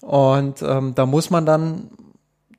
Und 0.00 0.62
ähm, 0.62 0.94
da 0.94 1.06
muss 1.06 1.30
man 1.30 1.46
dann 1.46 1.90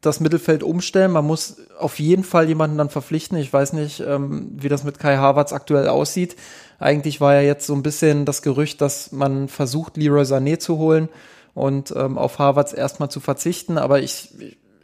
das 0.01 0.19
Mittelfeld 0.19 0.63
umstellen. 0.63 1.11
Man 1.11 1.25
muss 1.25 1.57
auf 1.79 1.99
jeden 1.99 2.23
Fall 2.23 2.47
jemanden 2.47 2.77
dann 2.77 2.89
verpflichten. 2.89 3.37
Ich 3.37 3.51
weiß 3.51 3.73
nicht, 3.73 4.01
ähm, 4.01 4.49
wie 4.53 4.69
das 4.69 4.83
mit 4.83 4.99
Kai 4.99 5.17
Havertz 5.17 5.53
aktuell 5.53 5.87
aussieht. 5.87 6.35
Eigentlich 6.83 7.21
war 7.21 7.33
ja 7.33 7.41
jetzt 7.41 7.65
so 7.65 7.73
ein 7.73 7.81
bisschen 7.81 8.25
das 8.25 8.41
Gerücht, 8.41 8.81
dass 8.81 9.13
man 9.13 9.47
versucht, 9.47 9.95
Leroy 9.95 10.23
Sané 10.23 10.59
zu 10.59 10.77
holen 10.77 11.07
und 11.53 11.93
ähm, 11.95 12.17
auf 12.17 12.39
Harvards 12.39 12.73
erstmal 12.73 13.09
zu 13.09 13.21
verzichten. 13.21 13.77
Aber 13.77 14.01
ich, 14.01 14.29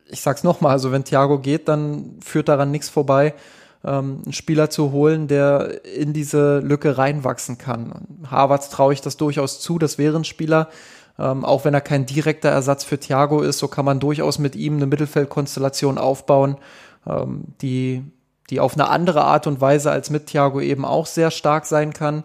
ich 0.09 0.21
sag's 0.21 0.43
nochmal, 0.43 0.71
also 0.71 0.93
wenn 0.93 1.03
Thiago 1.03 1.39
geht, 1.39 1.67
dann 1.67 2.17
führt 2.23 2.47
daran 2.47 2.71
nichts 2.71 2.87
vorbei, 2.87 3.33
ähm, 3.83 4.21
einen 4.23 4.33
Spieler 4.33 4.69
zu 4.69 4.93
holen, 4.93 5.27
der 5.27 5.85
in 5.85 6.13
diese 6.13 6.59
Lücke 6.59 6.97
reinwachsen 6.97 7.57
kann. 7.57 8.07
Harvards 8.31 8.69
traue 8.69 8.93
ich 8.93 9.01
das 9.01 9.17
durchaus 9.17 9.59
zu, 9.59 9.77
das 9.77 9.97
wäre 9.97 10.15
ein 10.15 10.25
Spieler, 10.25 10.69
ähm, 11.17 11.43
auch 11.43 11.65
wenn 11.65 11.73
er 11.73 11.81
kein 11.81 12.05
direkter 12.05 12.49
Ersatz 12.49 12.85
für 12.85 12.97
Thiago 12.97 13.41
ist, 13.41 13.59
so 13.59 13.67
kann 13.67 13.83
man 13.83 13.99
durchaus 13.99 14.39
mit 14.39 14.55
ihm 14.55 14.77
eine 14.77 14.85
Mittelfeldkonstellation 14.85 15.97
aufbauen, 15.97 16.55
ähm, 17.05 17.43
die 17.61 18.03
die 18.49 18.59
auf 18.59 18.73
eine 18.73 18.89
andere 18.89 19.23
Art 19.23 19.47
und 19.47 19.61
Weise 19.61 19.91
als 19.91 20.09
mit 20.09 20.27
Thiago 20.27 20.61
eben 20.61 20.85
auch 20.85 21.05
sehr 21.05 21.31
stark 21.31 21.65
sein 21.65 21.93
kann. 21.93 22.23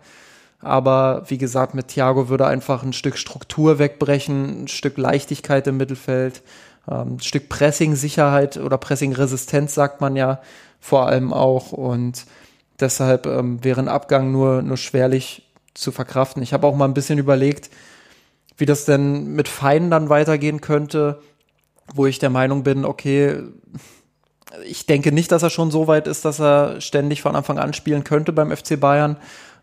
Aber 0.61 1.25
wie 1.29 1.39
gesagt, 1.39 1.75
mit 1.75 1.89
Thiago 1.89 2.29
würde 2.29 2.47
einfach 2.47 2.83
ein 2.83 2.95
Stück 2.95 3.19
Struktur 3.19 3.79
wegbrechen, 3.79 4.65
ein 4.65 4.69
Stück 4.69 4.97
Leichtigkeit 4.97 5.67
im 5.67 5.77
Mittelfeld, 5.77 6.43
ähm, 6.91 7.17
ein 7.17 7.21
Stück 7.21 7.51
Pressing-Sicherheit 7.51 8.57
oder 8.57 8.79
Pressing-Resistenz, 8.79 9.75
sagt 9.75 10.01
man 10.01 10.17
ja 10.17 10.41
vor 10.81 11.07
allem 11.07 11.35
auch. 11.35 11.73
Und 11.73 12.25
deshalb 12.81 13.27
ähm, 13.27 13.63
wäre 13.63 13.81
ein 13.81 13.89
Abgang 13.89 14.33
nur, 14.33 14.63
nur 14.63 14.79
schwerlich 14.79 15.51
zu 15.75 15.93
verkraften. 15.93 16.43
Ich 16.43 16.53
habe 16.55 16.67
auch 16.67 16.77
mal 16.77 16.87
ein 16.87 16.95
bisschen 16.95 17.19
überlegt, 17.19 17.71
wie 18.57 18.67
das 18.67 18.85
denn 18.85 19.35
mit 19.35 19.49
Feinen 19.49 19.91
dann 19.91 20.09
weitergehen 20.09 20.61
könnte, 20.61 21.21
wo 21.93 22.07
ich 22.07 22.19
der 22.19 22.31
Meinung 22.31 22.63
bin, 22.63 22.85
okay, 22.85 23.43
ich 24.65 24.87
denke 24.87 25.13
nicht, 25.13 25.33
dass 25.33 25.43
er 25.43 25.51
schon 25.51 25.71
so 25.71 25.87
weit 25.87 26.07
ist, 26.07 26.25
dass 26.25 26.41
er 26.41 26.81
ständig 26.81 27.23
von 27.23 27.37
Anfang 27.37 27.59
an 27.59 27.73
spielen 27.73 28.05
könnte 28.05 28.33
beim 28.33 28.55
FC 28.55 28.79
Bayern. 28.79 29.17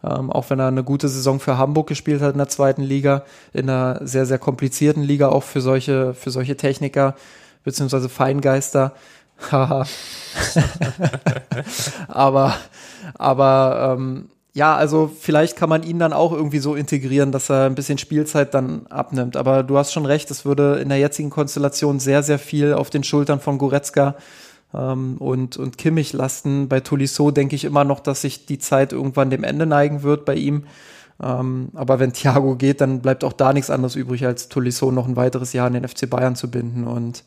Ähm, 0.03 0.31
auch 0.31 0.49
wenn 0.49 0.59
er 0.59 0.67
eine 0.67 0.83
gute 0.83 1.07
Saison 1.09 1.39
für 1.39 1.57
Hamburg 1.57 1.87
gespielt 1.87 2.21
hat 2.21 2.33
in 2.33 2.39
der 2.39 2.49
zweiten 2.49 2.81
Liga, 2.81 3.23
in 3.53 3.69
einer 3.69 3.99
sehr, 4.05 4.25
sehr 4.25 4.39
komplizierten 4.39 5.03
Liga 5.03 5.29
auch 5.29 5.43
für 5.43 5.61
solche, 5.61 6.15
für 6.15 6.31
solche 6.31 6.57
Techniker 6.57 7.15
beziehungsweise 7.63 8.09
Feingeister. 8.09 8.93
aber, 12.07 12.55
aber 13.15 13.95
ähm, 13.97 14.29
ja, 14.53 14.75
also 14.75 15.09
vielleicht 15.19 15.55
kann 15.55 15.69
man 15.69 15.83
ihn 15.83 15.99
dann 15.99 16.13
auch 16.13 16.33
irgendwie 16.33 16.59
so 16.59 16.75
integrieren, 16.75 17.31
dass 17.31 17.49
er 17.49 17.65
ein 17.65 17.75
bisschen 17.75 17.97
Spielzeit 17.97 18.53
dann 18.53 18.85
abnimmt. 18.87 19.37
Aber 19.37 19.63
du 19.63 19.77
hast 19.77 19.93
schon 19.93 20.05
recht, 20.05 20.29
es 20.29 20.43
würde 20.45 20.79
in 20.79 20.89
der 20.89 20.97
jetzigen 20.97 21.29
Konstellation 21.29 21.99
sehr, 21.99 22.21
sehr 22.21 22.39
viel 22.39 22.73
auf 22.73 22.89
den 22.89 23.03
Schultern 23.03 23.39
von 23.39 23.57
Goretzka 23.57 24.15
ähm, 24.73 25.17
und, 25.17 25.57
und 25.57 25.77
Kimmich 25.77 26.13
lasten. 26.13 26.67
Bei 26.67 26.79
Tolisso 26.79 27.31
denke 27.31 27.55
ich 27.55 27.65
immer 27.65 27.83
noch, 27.83 27.99
dass 27.99 28.21
sich 28.21 28.45
die 28.45 28.59
Zeit 28.59 28.93
irgendwann 28.93 29.29
dem 29.29 29.43
Ende 29.43 29.65
neigen 29.65 30.03
wird 30.03 30.25
bei 30.25 30.35
ihm. 30.35 30.65
Ähm, 31.21 31.69
aber 31.73 31.99
wenn 31.99 32.13
Thiago 32.13 32.55
geht, 32.55 32.81
dann 32.81 33.01
bleibt 33.01 33.23
auch 33.23 33.33
da 33.33 33.53
nichts 33.53 33.69
anderes 33.69 33.95
übrig, 33.95 34.25
als 34.25 34.49
Tolisso 34.49 34.91
noch 34.91 35.07
ein 35.07 35.15
weiteres 35.15 35.53
Jahr 35.53 35.67
in 35.67 35.73
den 35.73 35.87
FC 35.87 36.09
Bayern 36.09 36.35
zu 36.35 36.49
binden. 36.49 36.85
Und 36.85 37.23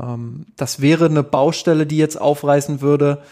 ähm, 0.00 0.46
das 0.56 0.80
wäre 0.80 1.06
eine 1.06 1.22
Baustelle, 1.22 1.86
die 1.86 1.98
jetzt 1.98 2.20
aufreißen 2.20 2.80
würde, 2.80 3.22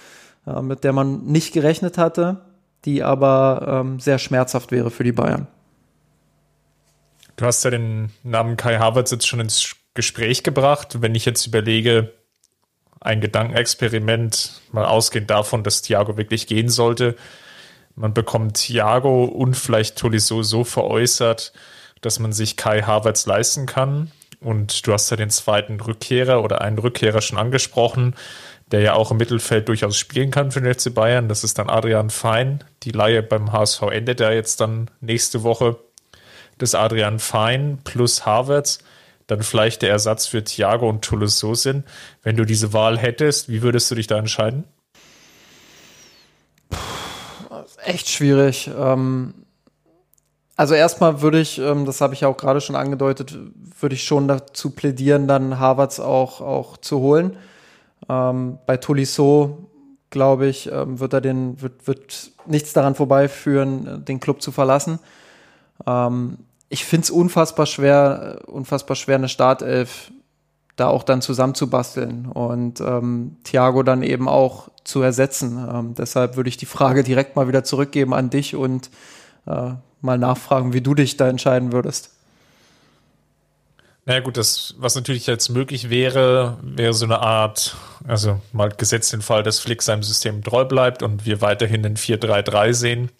äh, 0.47 0.63
mit 0.63 0.85
der 0.85 0.93
man 0.93 1.25
nicht 1.25 1.53
gerechnet 1.53 1.99
hatte 1.99 2.41
die 2.87 3.03
aber 3.03 3.83
ähm, 3.85 4.01
sehr 4.01 4.19
schmerzhaft 4.19 4.71
wäre 4.71 4.91
für 4.91 5.05
die 5.05 5.13
Bayern. 5.13 5.49
Du 7.37 7.45
hast 7.45 7.65
ja 7.65 7.71
den 7.71 8.11
Namen 8.23 8.57
Kai 8.57 8.79
Havertz 8.79 9.11
jetzt 9.11 9.27
schon 9.27 9.41
ins 9.41 9.77
Gespräch 9.95 10.43
gebracht. 10.43 11.03
Wenn 11.03 11.15
ich 11.15 11.27
jetzt 11.27 11.47
überlege, 11.47 12.13
ein 13.07 13.21
Gedankenexperiment, 13.21 14.61
mal 14.73 14.85
ausgehend 14.85 15.31
davon, 15.31 15.63
dass 15.63 15.83
Thiago 15.83 16.17
wirklich 16.17 16.47
gehen 16.47 16.69
sollte, 16.69 17.17
man 17.95 18.13
bekommt 18.13 18.59
Thiago 18.59 19.25
und 19.25 19.55
vielleicht 19.55 19.97
Tolisso 19.97 20.43
so 20.43 20.65
veräußert, 20.65 21.55
dass 22.03 22.19
man 22.19 22.33
sich 22.33 22.59
Kai 22.59 22.83
Havertz 22.83 23.25
leisten 23.25 23.65
kann. 23.65 24.13
Und 24.39 24.87
du 24.87 24.93
hast 24.93 25.09
ja 25.11 25.17
den 25.17 25.31
zweiten 25.31 25.81
Rückkehrer 25.81 26.45
oder 26.45 26.61
einen 26.61 26.79
Rückkehrer 26.79 27.23
schon 27.23 27.39
angesprochen 27.39 28.15
der 28.71 28.81
ja 28.81 28.95
auch 28.95 29.11
im 29.11 29.17
Mittelfeld 29.17 29.69
durchaus 29.69 29.97
spielen 29.97 30.31
kann 30.31 30.51
für 30.51 30.61
den 30.61 30.73
FC 30.75 30.93
Bayern. 30.93 31.29
Das 31.29 31.45
ist 31.45 31.59
dann 31.59 31.71
Adrian 31.71 32.11
Fein. 32.11 32.65
Die 32.83 32.91
Laie 32.91 33.23
beim 33.23 33.53
HSV 33.53 33.83
endet 33.83 34.21
ja 34.21 34.33
jetzt 34.33 34.61
dann 34.61 34.91
nächste 35.01 35.43
Woche. 35.43 35.77
Das 36.59 36.75
Adrian 36.75 37.19
Fein 37.19 37.79
plus 37.85 38.27
Havertz, 38.27 38.81
dann 39.27 39.43
vielleicht 39.43 39.83
der 39.83 39.91
Ersatz 39.91 40.27
für 40.27 40.45
Thiago 40.45 40.89
und 40.89 41.05
Tolisso 41.05 41.55
sind. 41.55 41.85
Wenn 42.23 42.37
du 42.37 42.45
diese 42.45 42.73
Wahl 42.73 42.99
hättest, 42.99 43.49
wie 43.49 43.63
würdest 43.63 43.91
du 43.91 43.95
dich 43.95 44.07
da 44.07 44.19
entscheiden? 44.19 44.65
Echt 47.85 48.09
schwierig. 48.09 48.71
Ähm, 48.79 49.35
also 50.57 50.75
erstmal 50.75 51.21
würde 51.23 51.41
ich, 51.41 51.59
ähm, 51.59 51.85
das 51.85 52.01
habe 52.01 52.15
ich 52.15 52.21
ja 52.21 52.29
auch 52.29 52.37
gerade 52.37 52.61
schon 52.61 52.77
angedeutet, 52.77 53.37
würde 53.81 53.95
ich 53.95 54.05
schon 54.05 54.29
dazu 54.29 54.71
plädieren, 54.71 55.29
dann 55.29 55.59
Havertz 55.59 56.01
auch, 56.01 56.41
auch 56.41 56.77
zu 56.77 57.01
holen 57.01 57.37
ähm, 58.09 58.59
bei 58.67 58.77
Tolisso, 58.77 59.71
glaube 60.11 60.47
ich, 60.47 60.67
wird 60.67 61.13
er 61.13 61.21
den, 61.21 61.61
wird, 61.61 61.87
wird 61.87 62.31
nichts 62.47 62.73
daran 62.73 62.95
vorbeiführen, 62.95 64.05
den 64.05 64.21
Club 64.21 64.41
zu 64.41 64.53
verlassen. 64.53 64.99
Ähm, 65.87 66.39
ich 66.69 66.85
finde 66.85 67.05
es 67.05 67.11
unfassbar 67.11 67.67
schwer, 67.67 68.41
unfassbar 68.47 68.97
schwer, 68.97 69.17
eine 69.17 69.29
Startelf 69.29 70.11
da 70.77 70.89
auch 70.89 71.05
dann 71.05 71.23
zusammenzubasteln 71.23 72.27
und 72.27 72.81
ähm, 72.81 73.37
Thiago 73.45 73.83
dann 73.83 74.03
eben 74.03 74.29
auch 74.29 74.69
zu 74.85 75.01
ersetzen. 75.01 75.67
Ähm, 75.73 75.95
deshalb 75.95 76.37
würde 76.37 76.51
ich 76.51 76.59
die 76.59 76.67
Frage 76.67 77.03
direkt 77.03 77.35
mal 77.35 77.49
wieder 77.49 77.65
zurückgeben 77.65 78.13
an 78.13 78.29
dich 78.29 78.55
und 78.55 78.91
äh, 79.47 79.71
mal 80.03 80.19
nachfragen, 80.19 80.75
wie 80.75 80.83
du 80.83 80.95
dich 80.95 81.17
da 81.17 81.29
entscheiden 81.29 81.73
würdest. 81.73 82.11
Naja 84.05 84.21
gut, 84.21 84.37
das, 84.37 84.75
was 84.79 84.95
natürlich 84.95 85.27
jetzt 85.27 85.49
möglich 85.49 85.91
wäre, 85.91 86.59
wäre 86.63 86.95
so 86.95 87.07
eine 87.07 87.21
Art, 87.21 87.77
also 88.07 88.41
mal 88.53 88.69
gesetzt 88.69 89.13
den 89.13 89.23
Fall, 89.23 89.43
dass 89.43 89.59
Flick 89.59 89.83
seinem 89.83 90.05
System 90.05 90.45
treu 90.45 90.65
bleibt 90.65 91.03
und 91.03 91.25
wir 91.27 91.41
weiterhin 91.41 91.83
den 91.83 91.97
4-3-3 91.97 92.73
sehen, 92.73 93.11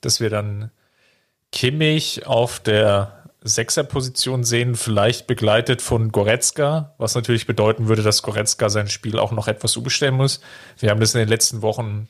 dass 0.00 0.18
wir 0.20 0.30
dann 0.30 0.72
Kimmich 1.52 2.26
auf 2.26 2.60
der 2.60 3.24
Sechserposition 3.40 4.44
sehen, 4.44 4.74
vielleicht 4.74 5.26
begleitet 5.26 5.80
von 5.80 6.12
Goretzka, 6.12 6.94
was 6.98 7.14
natürlich 7.14 7.46
bedeuten 7.46 7.88
würde, 7.88 8.02
dass 8.02 8.22
Goretzka 8.22 8.68
sein 8.68 8.88
Spiel 8.88 9.18
auch 9.18 9.32
noch 9.32 9.48
etwas 9.48 9.76
umstellen 9.76 10.14
muss. 10.14 10.40
Wir 10.78 10.90
haben 10.90 11.00
das 11.00 11.14
in 11.14 11.20
den 11.20 11.28
letzten 11.28 11.62
Wochen 11.62 12.08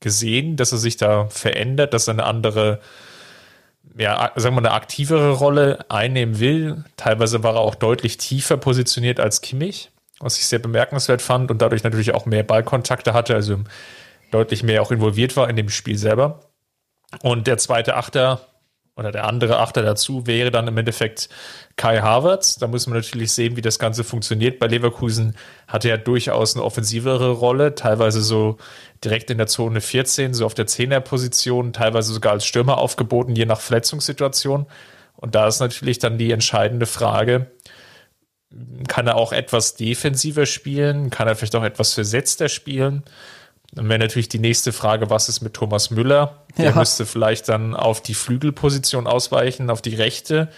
gesehen, 0.00 0.56
dass 0.56 0.72
er 0.72 0.78
sich 0.78 0.96
da 0.96 1.26
verändert, 1.28 1.94
dass 1.94 2.08
er 2.08 2.14
eine 2.14 2.24
andere 2.24 2.80
ja, 3.96 4.32
sagen 4.36 4.54
wir, 4.54 4.60
eine 4.60 4.72
aktivere 4.72 5.32
Rolle 5.32 5.84
einnehmen 5.90 6.38
will. 6.38 6.84
Teilweise 6.96 7.42
war 7.42 7.54
er 7.54 7.60
auch 7.60 7.74
deutlich 7.74 8.16
tiefer 8.16 8.56
positioniert 8.56 9.20
als 9.20 9.40
Kimmich, 9.40 9.90
was 10.20 10.38
ich 10.38 10.46
sehr 10.46 10.60
bemerkenswert 10.60 11.20
fand 11.20 11.50
und 11.50 11.60
dadurch 11.60 11.82
natürlich 11.82 12.14
auch 12.14 12.26
mehr 12.26 12.42
Ballkontakte 12.42 13.12
hatte, 13.12 13.34
also 13.34 13.58
deutlich 14.30 14.62
mehr 14.62 14.82
auch 14.82 14.92
involviert 14.92 15.36
war 15.36 15.50
in 15.50 15.56
dem 15.56 15.68
Spiel 15.68 15.98
selber. 15.98 16.40
Und 17.22 17.46
der 17.46 17.58
zweite 17.58 17.96
Achter 17.96 18.40
oder 18.94 19.10
der 19.10 19.26
andere 19.26 19.58
Achter 19.58 19.82
dazu 19.82 20.26
wäre 20.26 20.50
dann 20.50 20.68
im 20.68 20.76
Endeffekt 20.76 21.30
Kai 21.76 22.00
Havertz. 22.00 22.56
Da 22.56 22.66
muss 22.66 22.86
man 22.86 22.98
natürlich 22.98 23.32
sehen, 23.32 23.56
wie 23.56 23.62
das 23.62 23.78
Ganze 23.78 24.04
funktioniert. 24.04 24.58
Bei 24.58 24.66
Leverkusen 24.66 25.34
hatte 25.66 25.88
er 25.88 25.96
durchaus 25.96 26.54
eine 26.54 26.64
offensivere 26.64 27.30
Rolle, 27.30 27.74
teilweise 27.74 28.20
so 28.20 28.58
direkt 29.02 29.30
in 29.30 29.38
der 29.38 29.46
Zone 29.46 29.80
14, 29.80 30.34
so 30.34 30.44
auf 30.44 30.54
der 30.54 30.66
10er-Position, 30.66 31.72
teilweise 31.72 32.12
sogar 32.12 32.32
als 32.32 32.44
Stürmer 32.44 32.78
aufgeboten, 32.78 33.34
je 33.34 33.46
nach 33.46 33.60
Verletzungssituation. 33.60 34.66
Und 35.16 35.34
da 35.34 35.46
ist 35.46 35.60
natürlich 35.60 35.98
dann 35.98 36.18
die 36.18 36.30
entscheidende 36.30 36.86
Frage, 36.86 37.50
kann 38.88 39.06
er 39.06 39.16
auch 39.16 39.32
etwas 39.32 39.74
defensiver 39.76 40.44
spielen? 40.44 41.08
Kann 41.08 41.28
er 41.28 41.36
vielleicht 41.36 41.56
auch 41.56 41.64
etwas 41.64 41.94
versetzter 41.94 42.50
spielen? 42.50 43.04
Dann 43.72 43.88
wäre 43.88 43.98
natürlich 43.98 44.28
die 44.28 44.38
nächste 44.38 44.72
Frage, 44.72 45.10
was 45.10 45.28
ist 45.28 45.40
mit 45.40 45.54
Thomas 45.54 45.90
Müller? 45.90 46.44
Der 46.58 46.70
ja. 46.70 46.74
müsste 46.74 47.06
vielleicht 47.06 47.48
dann 47.48 47.74
auf 47.74 48.02
die 48.02 48.14
Flügelposition 48.14 49.06
ausweichen, 49.06 49.70
auf 49.70 49.80
die 49.80 49.94
rechte, 49.94 50.48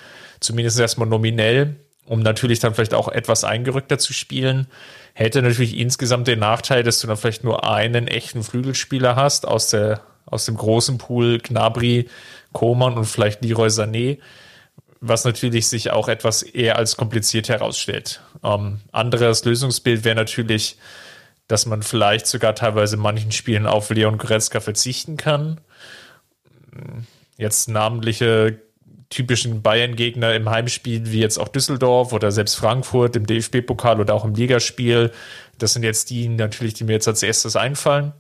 zumindest 0.41 0.81
erstmal 0.81 1.09
nominell, 1.09 1.77
um 2.07 2.21
natürlich 2.21 2.59
dann 2.59 2.75
vielleicht 2.75 2.95
auch 2.95 3.09
etwas 3.09 3.45
eingerückter 3.45 3.99
zu 3.99 4.13
spielen. 4.13 4.67
Hätte 5.15 5.43
natürlich 5.43 5.79
insgesamt 5.79 6.27
den 6.27 6.41
Nachteil, 6.41 6.83
dass 6.83 6.99
du 6.99 7.07
dann 7.07 7.17
vielleicht 7.17 7.45
nur 7.45 7.69
einen 7.69 8.09
echten 8.09 8.43
Flügelspieler 8.43 9.15
hast 9.15 9.47
aus 9.47 9.69
der 9.69 10.01
aus 10.27 10.47
dem 10.47 10.57
großen 10.57 10.99
Pool 10.99 11.39
Gnabry, 11.39 12.09
Koman 12.53 12.97
und 12.97 13.05
vielleicht 13.05 13.45
Leroy 13.45 13.69
Sané, 13.69 14.19
was 15.01 15.25
natürlich 15.25 15.69
sich 15.69 15.91
auch 15.91 16.09
etwas 16.09 16.43
eher 16.43 16.77
als 16.77 16.97
kompliziert 16.97 17.49
herausstellt. 17.49 18.21
Ähm, 18.43 18.81
anderes 18.91 19.45
Lösungsbild 19.45 20.05
wäre 20.05 20.17
natürlich 20.17 20.79
dass 21.47 21.67
man 21.67 21.83
vielleicht 21.83 22.27
sogar 22.27 22.55
teilweise 22.55 22.97
in 22.97 23.03
manchen 23.03 23.33
Spielen 23.33 23.67
auf 23.67 23.91
Leon 23.91 24.19
Goretzka 24.19 24.61
verzichten 24.61 25.17
kann. 25.17 25.61
Jetzt 27.37 27.69
namentliche 27.69 28.61
typischen 29.11 29.63
Bayern-Gegner 29.63 30.35
im 30.35 30.51
Heimspiel, 30.51 31.13
wie 31.13 31.21
jetzt 31.21 31.39
auch 31.39 31.49
Düsseldorf 31.49 32.13
oder 32.13 32.33
selbst 32.33 32.57
Frankfurt 32.57 33.17
im 33.17 33.27
DFB-Pokal 33.27 34.01
oder 34.01 34.15
auch 34.15 34.25
im 34.25 34.35
Ligaspiel. 34.35 35.13
Das 35.59 35.75
sind 35.75 35.83
jetzt 35.83 36.11
die 36.11 36.29
natürlich, 36.29 36.75
die 36.75 36.85
mir 36.85 36.95
jetzt 36.95 37.07
als 37.07 37.23
erstes 37.23 37.55
einfallen. 37.55 38.13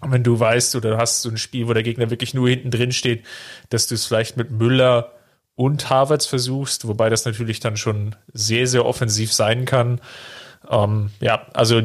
Und 0.00 0.12
wenn 0.12 0.22
du 0.22 0.38
weißt, 0.38 0.76
oder 0.76 0.98
hast 0.98 1.22
so 1.22 1.30
ein 1.30 1.38
Spiel, 1.38 1.66
wo 1.66 1.72
der 1.72 1.82
Gegner 1.82 2.10
wirklich 2.10 2.34
nur 2.34 2.48
hinten 2.48 2.70
drin 2.70 2.92
steht, 2.92 3.24
dass 3.70 3.86
du 3.86 3.94
es 3.94 4.06
vielleicht 4.06 4.36
mit 4.36 4.50
Müller 4.50 5.12
und 5.56 5.88
Havertz 5.88 6.26
versuchst, 6.26 6.86
wobei 6.86 7.08
das 7.08 7.24
natürlich 7.24 7.60
dann 7.60 7.76
schon 7.76 8.14
sehr, 8.32 8.66
sehr 8.66 8.84
offensiv 8.84 9.32
sein 9.32 9.64
kann. 9.64 10.00
Ähm, 10.68 11.10
ja, 11.20 11.46
also 11.54 11.82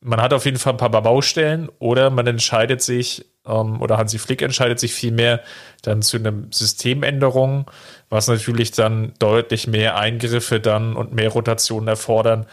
man 0.00 0.20
hat 0.20 0.32
auf 0.32 0.44
jeden 0.44 0.58
Fall 0.58 0.74
ein 0.74 0.78
paar 0.78 0.90
Baustellen 0.90 1.68
oder 1.78 2.10
man 2.10 2.26
entscheidet 2.26 2.82
sich, 2.82 3.26
ähm, 3.46 3.80
oder 3.80 3.98
Hansi 3.98 4.18
Flick 4.18 4.42
entscheidet 4.42 4.78
sich 4.78 4.92
vielmehr 4.92 5.40
dann 5.82 6.02
zu 6.02 6.18
einer 6.18 6.32
Systemänderung, 6.50 7.70
was 8.10 8.28
natürlich 8.28 8.70
dann 8.72 9.12
deutlich 9.18 9.66
mehr 9.66 9.96
Eingriffe 9.96 10.60
dann 10.60 10.96
und 10.96 11.12
mehr 11.12 11.30
Rotationen 11.30 11.88
erfordern, 11.88 12.46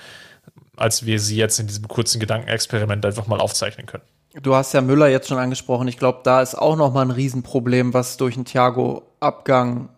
als 0.75 1.05
wir 1.05 1.19
sie 1.19 1.37
jetzt 1.37 1.59
in 1.59 1.67
diesem 1.67 1.87
kurzen 1.87 2.19
Gedankenexperiment 2.19 3.05
einfach 3.05 3.27
mal 3.27 3.39
aufzeichnen 3.39 3.85
können. 3.85 4.03
Du 4.41 4.53
hast 4.53 4.73
ja 4.73 4.81
Müller 4.81 5.07
jetzt 5.07 5.29
schon 5.29 5.37
angesprochen. 5.37 5.87
Ich 5.87 5.97
glaube, 5.97 6.19
da 6.23 6.41
ist 6.41 6.55
auch 6.55 6.75
noch 6.75 6.93
mal 6.93 7.03
ein 7.03 7.11
Riesenproblem, 7.11 7.93
was 7.93 8.17
durch 8.17 8.35
einen 8.35 8.43
Thiago-Abgang 8.43 9.89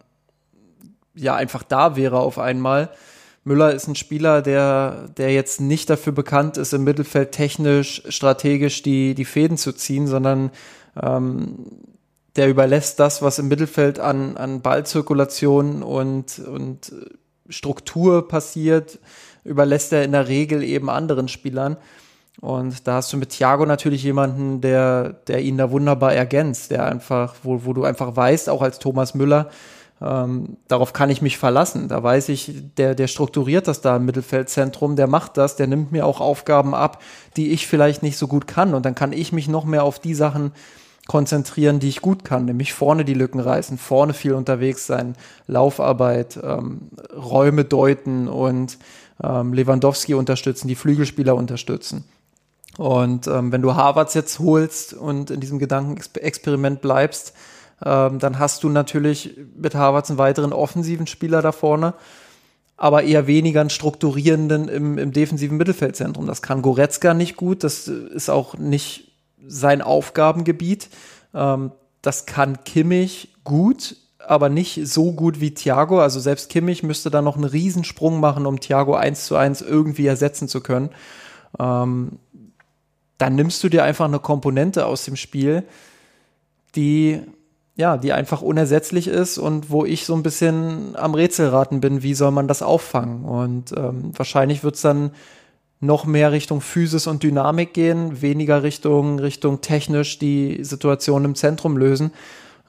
ja 1.16 1.36
einfach 1.36 1.64
da 1.64 1.96
wäre 1.96 2.20
auf 2.20 2.38
einmal. 2.38 2.90
Müller 3.48 3.74
ist 3.74 3.88
ein 3.88 3.96
Spieler, 3.96 4.42
der, 4.42 5.08
der 5.16 5.32
jetzt 5.32 5.62
nicht 5.62 5.90
dafür 5.90 6.12
bekannt 6.12 6.58
ist, 6.58 6.74
im 6.74 6.84
Mittelfeld 6.84 7.32
technisch, 7.32 8.04
strategisch 8.10 8.82
die, 8.82 9.16
die 9.16 9.24
Fäden 9.24 9.56
zu 9.56 9.72
ziehen, 9.72 10.06
sondern 10.06 10.52
ähm, 11.02 11.56
der 12.36 12.50
überlässt 12.50 13.00
das, 13.00 13.22
was 13.22 13.40
im 13.40 13.48
Mittelfeld 13.48 14.00
an, 14.00 14.36
an 14.36 14.62
Ballzirkulation 14.62 15.82
und, 15.82 16.40
und 16.40 16.94
Struktur 17.48 18.28
passiert, 18.28 19.00
überlässt 19.46 19.94
er 19.94 20.04
in 20.04 20.12
der 20.12 20.28
Regel 20.28 20.62
eben 20.62 20.90
anderen 20.90 21.30
Spielern. 21.30 21.78
Und 22.42 22.86
da 22.86 22.96
hast 22.96 23.14
du 23.14 23.18
mit 23.18 23.30
Thiago 23.30 23.66
natürlich 23.66 24.04
jemanden, 24.04 24.60
der, 24.60 25.14
der 25.28 25.42
ihn 25.42 25.58
da 25.58 25.72
wunderbar 25.72 26.14
ergänzt, 26.14 26.72
der 26.72 26.86
einfach, 26.86 27.36
wo, 27.44 27.64
wo 27.64 27.72
du 27.72 27.86
einfach 27.86 28.14
weißt, 28.14 28.50
auch 28.50 28.62
als 28.62 28.78
Thomas 28.78 29.16
Müller, 29.16 29.50
ähm, 30.02 30.58
darauf 30.68 30.94
kann 30.94 31.10
ich 31.10 31.22
mich 31.22 31.38
verlassen. 31.38 31.88
Da 31.88 32.02
weiß 32.04 32.30
ich, 32.30 32.54
der, 32.78 32.96
der 32.96 33.08
strukturiert 33.08 33.68
das 33.68 33.82
da 33.82 33.98
im 33.98 34.06
Mittelfeldzentrum, 34.06 34.96
der 34.96 35.08
macht 35.08 35.38
das, 35.38 35.56
der 35.56 35.68
nimmt 35.68 35.92
mir 35.92 36.06
auch 36.06 36.22
Aufgaben 36.22 36.76
ab, 36.76 37.02
die 37.36 37.52
ich 37.52 37.68
vielleicht 37.68 38.04
nicht 38.04 38.18
so 38.18 38.28
gut 38.28 38.48
kann. 38.48 38.74
Und 38.74 38.86
dann 38.86 38.96
kann 38.96 39.14
ich 39.14 39.32
mich 39.32 39.48
noch 39.48 39.66
mehr 39.66 39.84
auf 39.84 40.00
die 40.00 40.14
Sachen 40.14 40.52
konzentrieren, 41.08 41.80
die 41.80 41.88
ich 41.90 42.02
gut 42.02 42.26
kann, 42.26 42.46
nämlich 42.46 42.74
vorne 42.74 43.06
die 43.06 43.14
Lücken 43.14 43.40
reißen, 43.40 43.78
vorne 43.78 44.14
viel 44.14 44.34
unterwegs 44.34 44.86
sein, 44.86 45.16
Laufarbeit, 45.48 46.38
ähm, 46.44 46.90
Räume 47.16 47.64
deuten 47.64 48.28
und 48.28 48.78
ähm, 49.24 49.54
Lewandowski 49.54 50.14
unterstützen, 50.14 50.68
die 50.68 50.76
Flügelspieler 50.76 51.36
unterstützen. 51.36 52.04
Und 52.78 53.26
ähm, 53.28 53.52
wenn 53.52 53.62
du 53.62 53.74
Harvards 53.74 54.14
jetzt 54.14 54.40
holst 54.40 54.94
und 54.94 55.32
in 55.32 55.40
diesem 55.40 55.58
Gedankenexperiment 55.58 56.82
bleibst, 56.82 57.34
ähm, 57.84 58.20
dann 58.20 58.40
hast 58.40 58.64
du 58.64 58.70
natürlich 58.70 59.38
mit 59.56 59.76
Harvards 59.76 60.10
einen 60.10 60.18
weiteren 60.18 60.54
offensiven 60.54 61.08
Spieler 61.08 61.42
da 61.42 61.52
vorne, 61.52 61.94
aber 62.76 63.04
eher 63.04 63.28
weniger 63.28 63.62
einen 63.62 63.70
strukturierenden 63.70 64.68
im, 64.68 64.98
im 64.98 65.12
defensiven 65.12 65.58
Mittelfeldzentrum. 65.58 66.26
Das 66.28 66.42
kann 66.42 66.62
Goretzka 66.62 67.14
nicht 67.14 67.36
gut, 67.36 67.64
das 67.64 67.88
ist 67.88 68.30
auch 68.30 68.58
nicht 68.58 69.12
sein 69.46 69.82
Aufgabengebiet. 69.82 70.90
Ähm, 71.34 71.72
das 72.02 72.26
kann 72.26 72.64
Kimmich 72.64 73.36
gut, 73.44 73.98
aber 74.20 74.50
nicht 74.50 74.88
so 74.88 75.14
gut 75.14 75.40
wie 75.40 75.54
Thiago. 75.54 76.00
Also 76.00 76.20
selbst 76.20 76.50
Kimmich 76.50 76.84
müsste 76.84 77.10
da 77.10 77.22
noch 77.22 77.36
einen 77.36 77.46
Riesensprung 77.46 78.20
machen, 78.20 78.46
um 78.46 78.60
Thiago 78.60 78.96
eins 78.96 79.26
zu 79.26 79.36
eins 79.36 79.62
irgendwie 79.62 80.08
ersetzen 80.08 80.48
zu 80.48 80.62
können. 80.62 80.90
Ähm, 81.60 82.20
dann 83.18 83.36
nimmst 83.36 83.64
du 83.64 83.70
dir 83.70 83.84
einfach 83.84 84.06
eine 84.06 84.20
Komponente 84.20 84.86
aus 84.86 85.06
dem 85.06 85.16
Spiel, 85.16 85.64
die 86.76 87.22
ja, 87.78 87.96
die 87.98 88.12
einfach 88.12 88.42
unersetzlich 88.42 89.08
ist 89.08 89.38
und 89.38 89.70
wo 89.70 89.86
ich 89.86 90.06
so 90.06 90.16
ein 90.16 90.24
bisschen 90.24 90.96
am 90.96 91.14
Rätselraten 91.14 91.80
bin, 91.80 92.02
wie 92.02 92.16
soll 92.16 92.32
man 92.32 92.48
das 92.48 92.64
auffangen? 92.64 93.24
Und 93.24 93.72
ähm, 93.78 94.12
wahrscheinlich 94.18 94.64
wird 94.64 94.76
es 94.76 94.82
dann 94.82 95.12
noch 95.80 96.06
mehr 96.06 96.32
Richtung 96.32 96.60
Physis 96.60 97.06
und 97.06 97.22
Dynamik 97.22 97.76
gehen, 97.76 98.24
weniger 98.24 98.64
Richtung, 98.64 99.20
Richtung 99.20 99.62
technisch 99.62 100.18
die 100.18 100.64
Situation 100.64 101.24
im 101.24 101.36
Zentrum 101.36 101.78
lösen 101.78 102.12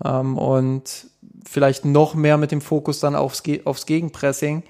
ähm, 0.04 0.36
und 0.36 1.06
vielleicht 1.46 1.86
noch 1.86 2.14
mehr 2.14 2.36
mit 2.36 2.52
dem 2.52 2.60
Fokus 2.60 3.00
dann 3.00 3.16
aufs, 3.16 3.42
aufs 3.64 3.86
Gegenpressing. 3.86 4.62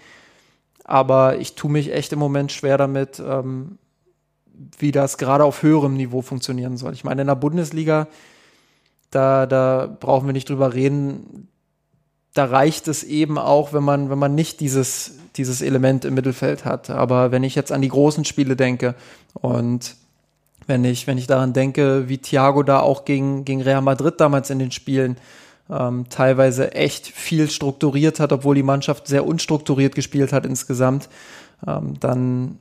Aber 0.85 1.39
ich 1.39 1.57
tue 1.57 1.71
mich 1.73 1.93
echt 1.93 2.13
im 2.13 2.21
Moment 2.21 2.53
schwer 2.53 2.79
damit, 2.79 3.19
ähm, 3.19 3.79
wie 4.79 4.93
das 4.93 5.19
gerade 5.19 5.43
auf 5.43 5.65
höherem 5.65 5.95
Niveau 5.95 6.23
funktionieren 6.23 6.77
soll. 6.77 6.93
Ich 6.93 7.03
meine, 7.03 7.23
in 7.23 7.27
der 7.27 7.35
Bundesliga, 7.35 8.07
da, 9.11 9.47
da 9.47 9.89
brauchen 10.01 10.27
wir 10.27 10.33
nicht 10.33 10.49
drüber 10.49 10.75
reden. 10.75 11.49
Da 12.35 12.45
reicht 12.45 12.89
es 12.89 13.05
eben 13.05 13.39
auch, 13.39 13.73
wenn 13.73 13.83
man, 13.83 14.11
wenn 14.11 14.19
man 14.19 14.35
nicht 14.35 14.61
dieses, 14.61 15.15
dieses 15.37 15.63
Element 15.63 16.05
im 16.05 16.15
Mittelfeld 16.15 16.65
hat. 16.65 16.91
Aber 16.91 17.33
wenn 17.33 17.43
ich 17.43 17.55
jetzt 17.55 17.73
an 17.73 17.83
die 17.83 17.89
großen 17.89 18.25
Spiele 18.25 18.57
denke 18.57 18.95
und 19.35 19.97
wenn 20.67 20.85
ich, 20.85 21.07
wenn 21.07 21.19
ich 21.19 21.27
daran 21.27 21.55
denke, 21.55 22.09
wie 22.09 22.19
Thiago 22.19 22.63
da 22.63 22.81
auch 22.81 23.05
gegen, 23.05 23.45
gegen 23.45 23.63
Real 23.63 23.81
Madrid 23.81 24.21
damals 24.21 24.51
in 24.51 24.59
den 24.59 24.71
Spielen 24.71 25.17
ähm, 25.71 26.07
teilweise 26.11 26.75
echt 26.75 27.07
viel 27.07 27.51
strukturiert 27.51 28.21
hat, 28.21 28.33
obwohl 28.33 28.55
die 28.55 28.63
Mannschaft 28.63 29.07
sehr 29.07 29.27
unstrukturiert 29.27 29.95
gespielt 29.95 30.33
hat 30.33 30.45
insgesamt, 30.45 31.09
ähm, 31.67 31.99
dann 32.01 32.59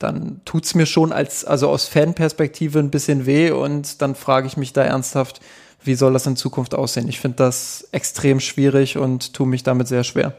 dann 0.00 0.40
tut's 0.46 0.74
mir 0.74 0.86
schon 0.86 1.12
als, 1.12 1.44
also 1.44 1.68
aus 1.68 1.86
Fanperspektive 1.86 2.78
ein 2.78 2.90
bisschen 2.90 3.26
weh 3.26 3.50
und 3.50 4.00
dann 4.00 4.14
frage 4.14 4.46
ich 4.46 4.56
mich 4.56 4.72
da 4.72 4.82
ernsthaft, 4.82 5.40
wie 5.82 5.94
soll 5.94 6.12
das 6.12 6.26
in 6.26 6.36
Zukunft 6.36 6.74
aussehen? 6.74 7.08
Ich 7.08 7.20
finde 7.20 7.36
das 7.36 7.88
extrem 7.92 8.40
schwierig 8.40 8.98
und 8.98 9.32
tue 9.32 9.46
mich 9.46 9.62
damit 9.62 9.88
sehr 9.88 10.04
schwer. 10.04 10.34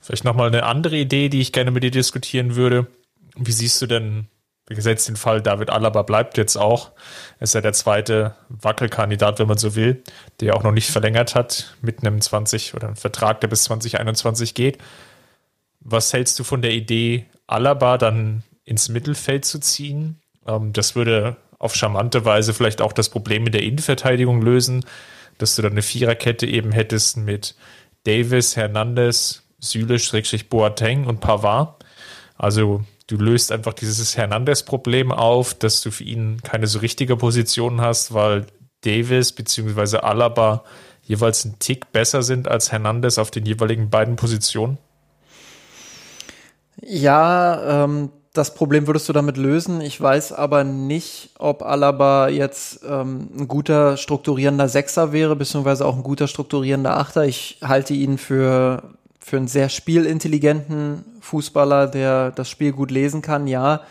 Vielleicht 0.00 0.24
nochmal 0.24 0.48
eine 0.48 0.64
andere 0.64 0.96
Idee, 0.96 1.28
die 1.28 1.40
ich 1.40 1.52
gerne 1.52 1.70
mit 1.70 1.82
dir 1.82 1.90
diskutieren 1.90 2.56
würde. 2.56 2.86
Wie 3.36 3.52
siehst 3.52 3.80
du 3.82 3.86
denn, 3.86 4.26
wie 4.66 4.74
gesetzt 4.74 5.08
den 5.08 5.16
Fall, 5.16 5.42
David 5.42 5.70
Alaba 5.70 6.02
bleibt 6.02 6.38
jetzt 6.38 6.56
auch, 6.56 6.90
ist 7.38 7.54
ja 7.54 7.60
der 7.60 7.74
zweite 7.74 8.34
Wackelkandidat, 8.48 9.38
wenn 9.38 9.48
man 9.48 9.58
so 9.58 9.74
will, 9.74 10.02
der 10.40 10.56
auch 10.56 10.62
noch 10.62 10.72
nicht 10.72 10.90
verlängert 10.90 11.34
hat 11.34 11.76
mit 11.82 12.00
einem 12.00 12.20
20 12.20 12.74
oder 12.74 12.88
einem 12.88 12.96
Vertrag, 12.96 13.40
der 13.40 13.48
bis 13.48 13.64
2021 13.64 14.54
geht. 14.54 14.78
Was 15.80 16.12
hältst 16.12 16.38
du 16.38 16.44
von 16.44 16.62
der 16.62 16.72
Idee, 16.72 17.26
Alaba 17.46 17.98
dann 17.98 18.44
ins 18.70 18.88
Mittelfeld 18.88 19.44
zu 19.44 19.58
ziehen. 19.58 20.20
Ähm, 20.46 20.72
das 20.72 20.94
würde 20.94 21.36
auf 21.60 21.76
charmante 21.76 22.24
Weise 22.24 22.52
vielleicht 22.52 22.80
auch 22.80 22.92
das 22.92 23.10
Problem 23.10 23.44
mit 23.44 23.54
der 23.54 23.62
Innenverteidigung 23.62 24.42
lösen, 24.42 24.84
dass 25.38 25.54
du 25.54 25.62
dann 25.62 25.72
eine 25.72 25.82
Viererkette 25.82 26.46
eben 26.46 26.72
hättest 26.72 27.18
mit 27.18 27.54
Davis, 28.04 28.56
Hernandez, 28.56 29.42
Süle, 29.60 29.98
Schrägstrich 29.98 30.48
Boateng 30.48 31.06
und 31.06 31.20
Pavard. 31.20 31.84
Also 32.36 32.82
du 33.06 33.16
löst 33.16 33.52
einfach 33.52 33.74
dieses 33.74 34.16
Hernandez-Problem 34.16 35.12
auf, 35.12 35.52
dass 35.54 35.82
du 35.82 35.90
für 35.90 36.04
ihn 36.04 36.40
keine 36.42 36.66
so 36.66 36.78
richtige 36.78 37.16
Position 37.16 37.82
hast, 37.82 38.14
weil 38.14 38.46
Davis 38.80 39.32
bzw. 39.32 39.98
Alaba 39.98 40.64
jeweils 41.02 41.44
einen 41.44 41.58
Tick 41.58 41.92
besser 41.92 42.22
sind 42.22 42.48
als 42.48 42.72
Hernandez 42.72 43.18
auf 43.18 43.30
den 43.30 43.44
jeweiligen 43.44 43.90
beiden 43.90 44.16
Positionen. 44.16 44.78
Ja, 46.80 47.84
ähm, 47.84 48.10
das 48.32 48.54
Problem 48.54 48.86
würdest 48.86 49.08
du 49.08 49.12
damit 49.12 49.36
lösen. 49.36 49.80
Ich 49.80 50.00
weiß 50.00 50.32
aber 50.32 50.62
nicht, 50.62 51.30
ob 51.38 51.62
Alaba 51.62 52.28
jetzt 52.28 52.80
ähm, 52.88 53.28
ein 53.36 53.48
guter 53.48 53.96
strukturierender 53.96 54.68
Sechser 54.68 55.12
wäre, 55.12 55.34
beziehungsweise 55.34 55.84
auch 55.84 55.96
ein 55.96 56.04
guter 56.04 56.28
strukturierender 56.28 56.96
Achter. 56.96 57.24
Ich 57.24 57.58
halte 57.60 57.92
ihn 57.92 58.18
für, 58.18 58.84
für 59.18 59.36
einen 59.36 59.48
sehr 59.48 59.68
spielintelligenten 59.68 61.04
Fußballer, 61.20 61.88
der 61.88 62.30
das 62.30 62.48
Spiel 62.48 62.72
gut 62.72 62.92
lesen 62.92 63.20
kann, 63.20 63.48
ja. 63.48 63.82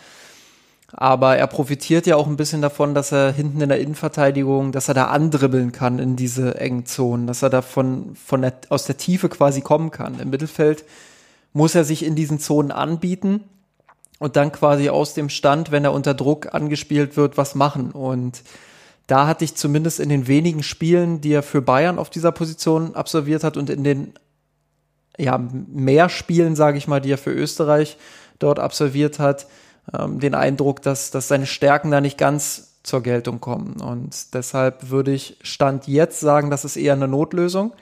Aber 0.92 1.36
er 1.36 1.46
profitiert 1.46 2.06
ja 2.06 2.16
auch 2.16 2.26
ein 2.26 2.36
bisschen 2.36 2.62
davon, 2.62 2.94
dass 2.94 3.12
er 3.12 3.32
hinten 3.32 3.60
in 3.60 3.68
der 3.68 3.78
Innenverteidigung, 3.78 4.72
dass 4.72 4.88
er 4.88 4.94
da 4.94 5.04
andribbeln 5.04 5.70
kann 5.70 5.98
in 5.98 6.16
diese 6.16 6.58
engen 6.58 6.86
Zonen, 6.86 7.26
dass 7.26 7.42
er 7.42 7.50
da 7.50 7.62
von, 7.62 8.16
von 8.16 8.40
der, 8.40 8.54
aus 8.70 8.86
der 8.86 8.96
Tiefe 8.96 9.28
quasi 9.28 9.60
kommen 9.60 9.90
kann. 9.90 10.18
Im 10.18 10.30
Mittelfeld 10.30 10.84
muss 11.52 11.74
er 11.74 11.84
sich 11.84 12.04
in 12.04 12.16
diesen 12.16 12.40
Zonen 12.40 12.72
anbieten 12.72 13.44
und 14.20 14.36
dann 14.36 14.52
quasi 14.52 14.88
aus 14.88 15.14
dem 15.14 15.28
Stand, 15.28 15.72
wenn 15.72 15.82
er 15.82 15.92
unter 15.92 16.14
Druck 16.14 16.54
angespielt 16.54 17.16
wird, 17.16 17.36
was 17.36 17.56
machen. 17.56 17.90
Und 17.90 18.42
da 19.08 19.26
hatte 19.26 19.44
ich 19.44 19.56
zumindest 19.56 19.98
in 19.98 20.08
den 20.08 20.28
wenigen 20.28 20.62
Spielen, 20.62 21.20
die 21.20 21.32
er 21.32 21.42
für 21.42 21.60
Bayern 21.60 21.98
auf 21.98 22.10
dieser 22.10 22.30
Position 22.30 22.94
absolviert 22.94 23.42
hat 23.42 23.56
und 23.56 23.68
in 23.68 23.82
den 23.82 24.12
ja, 25.18 25.38
mehr 25.38 26.08
Spielen, 26.08 26.54
sage 26.54 26.78
ich 26.78 26.86
mal, 26.86 27.00
die 27.00 27.10
er 27.10 27.18
für 27.18 27.32
Österreich 27.32 27.96
dort 28.38 28.60
absolviert 28.60 29.18
hat, 29.18 29.46
ähm, 29.92 30.20
den 30.20 30.34
Eindruck, 30.34 30.82
dass, 30.82 31.10
dass 31.10 31.26
seine 31.26 31.46
Stärken 31.46 31.90
da 31.90 32.00
nicht 32.00 32.16
ganz 32.16 32.78
zur 32.82 33.02
Geltung 33.02 33.40
kommen. 33.40 33.80
Und 33.80 34.34
deshalb 34.34 34.90
würde 34.90 35.12
ich 35.12 35.38
Stand 35.42 35.88
jetzt 35.88 36.20
sagen, 36.20 36.50
das 36.50 36.64
ist 36.64 36.76
eher 36.76 36.92
eine 36.92 37.08
Notlösung 37.08 37.72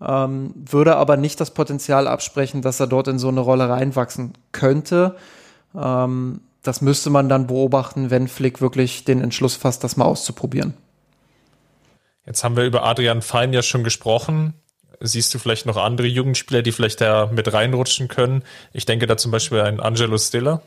ähm, 0.00 0.54
würde 0.56 0.96
aber 0.96 1.16
nicht 1.16 1.40
das 1.40 1.50
Potenzial 1.50 2.08
absprechen, 2.08 2.62
dass 2.62 2.80
er 2.80 2.86
dort 2.86 3.08
in 3.08 3.18
so 3.18 3.28
eine 3.28 3.40
Rolle 3.40 3.68
reinwachsen 3.68 4.32
könnte. 4.52 5.16
Ähm, 5.74 6.40
das 6.62 6.80
müsste 6.80 7.10
man 7.10 7.28
dann 7.28 7.46
beobachten, 7.46 8.10
wenn 8.10 8.28
Flick 8.28 8.60
wirklich 8.60 9.04
den 9.04 9.22
Entschluss 9.22 9.56
fasst, 9.56 9.82
das 9.82 9.96
mal 9.96 10.04
auszuprobieren. 10.04 10.74
Jetzt 12.26 12.44
haben 12.44 12.56
wir 12.56 12.64
über 12.64 12.84
Adrian 12.84 13.22
Fein 13.22 13.52
ja 13.52 13.62
schon 13.62 13.82
gesprochen. 13.82 14.54
Siehst 15.00 15.32
du 15.32 15.38
vielleicht 15.38 15.64
noch 15.64 15.78
andere 15.78 16.06
Jugendspieler, 16.06 16.60
die 16.62 16.72
vielleicht 16.72 17.00
da 17.00 17.30
mit 17.32 17.50
reinrutschen 17.52 18.08
können? 18.08 18.44
Ich 18.72 18.84
denke 18.84 19.06
da 19.06 19.16
zum 19.16 19.30
Beispiel 19.30 19.60
an 19.60 19.80
Angelo 19.80 20.18
Stiller. 20.18 20.60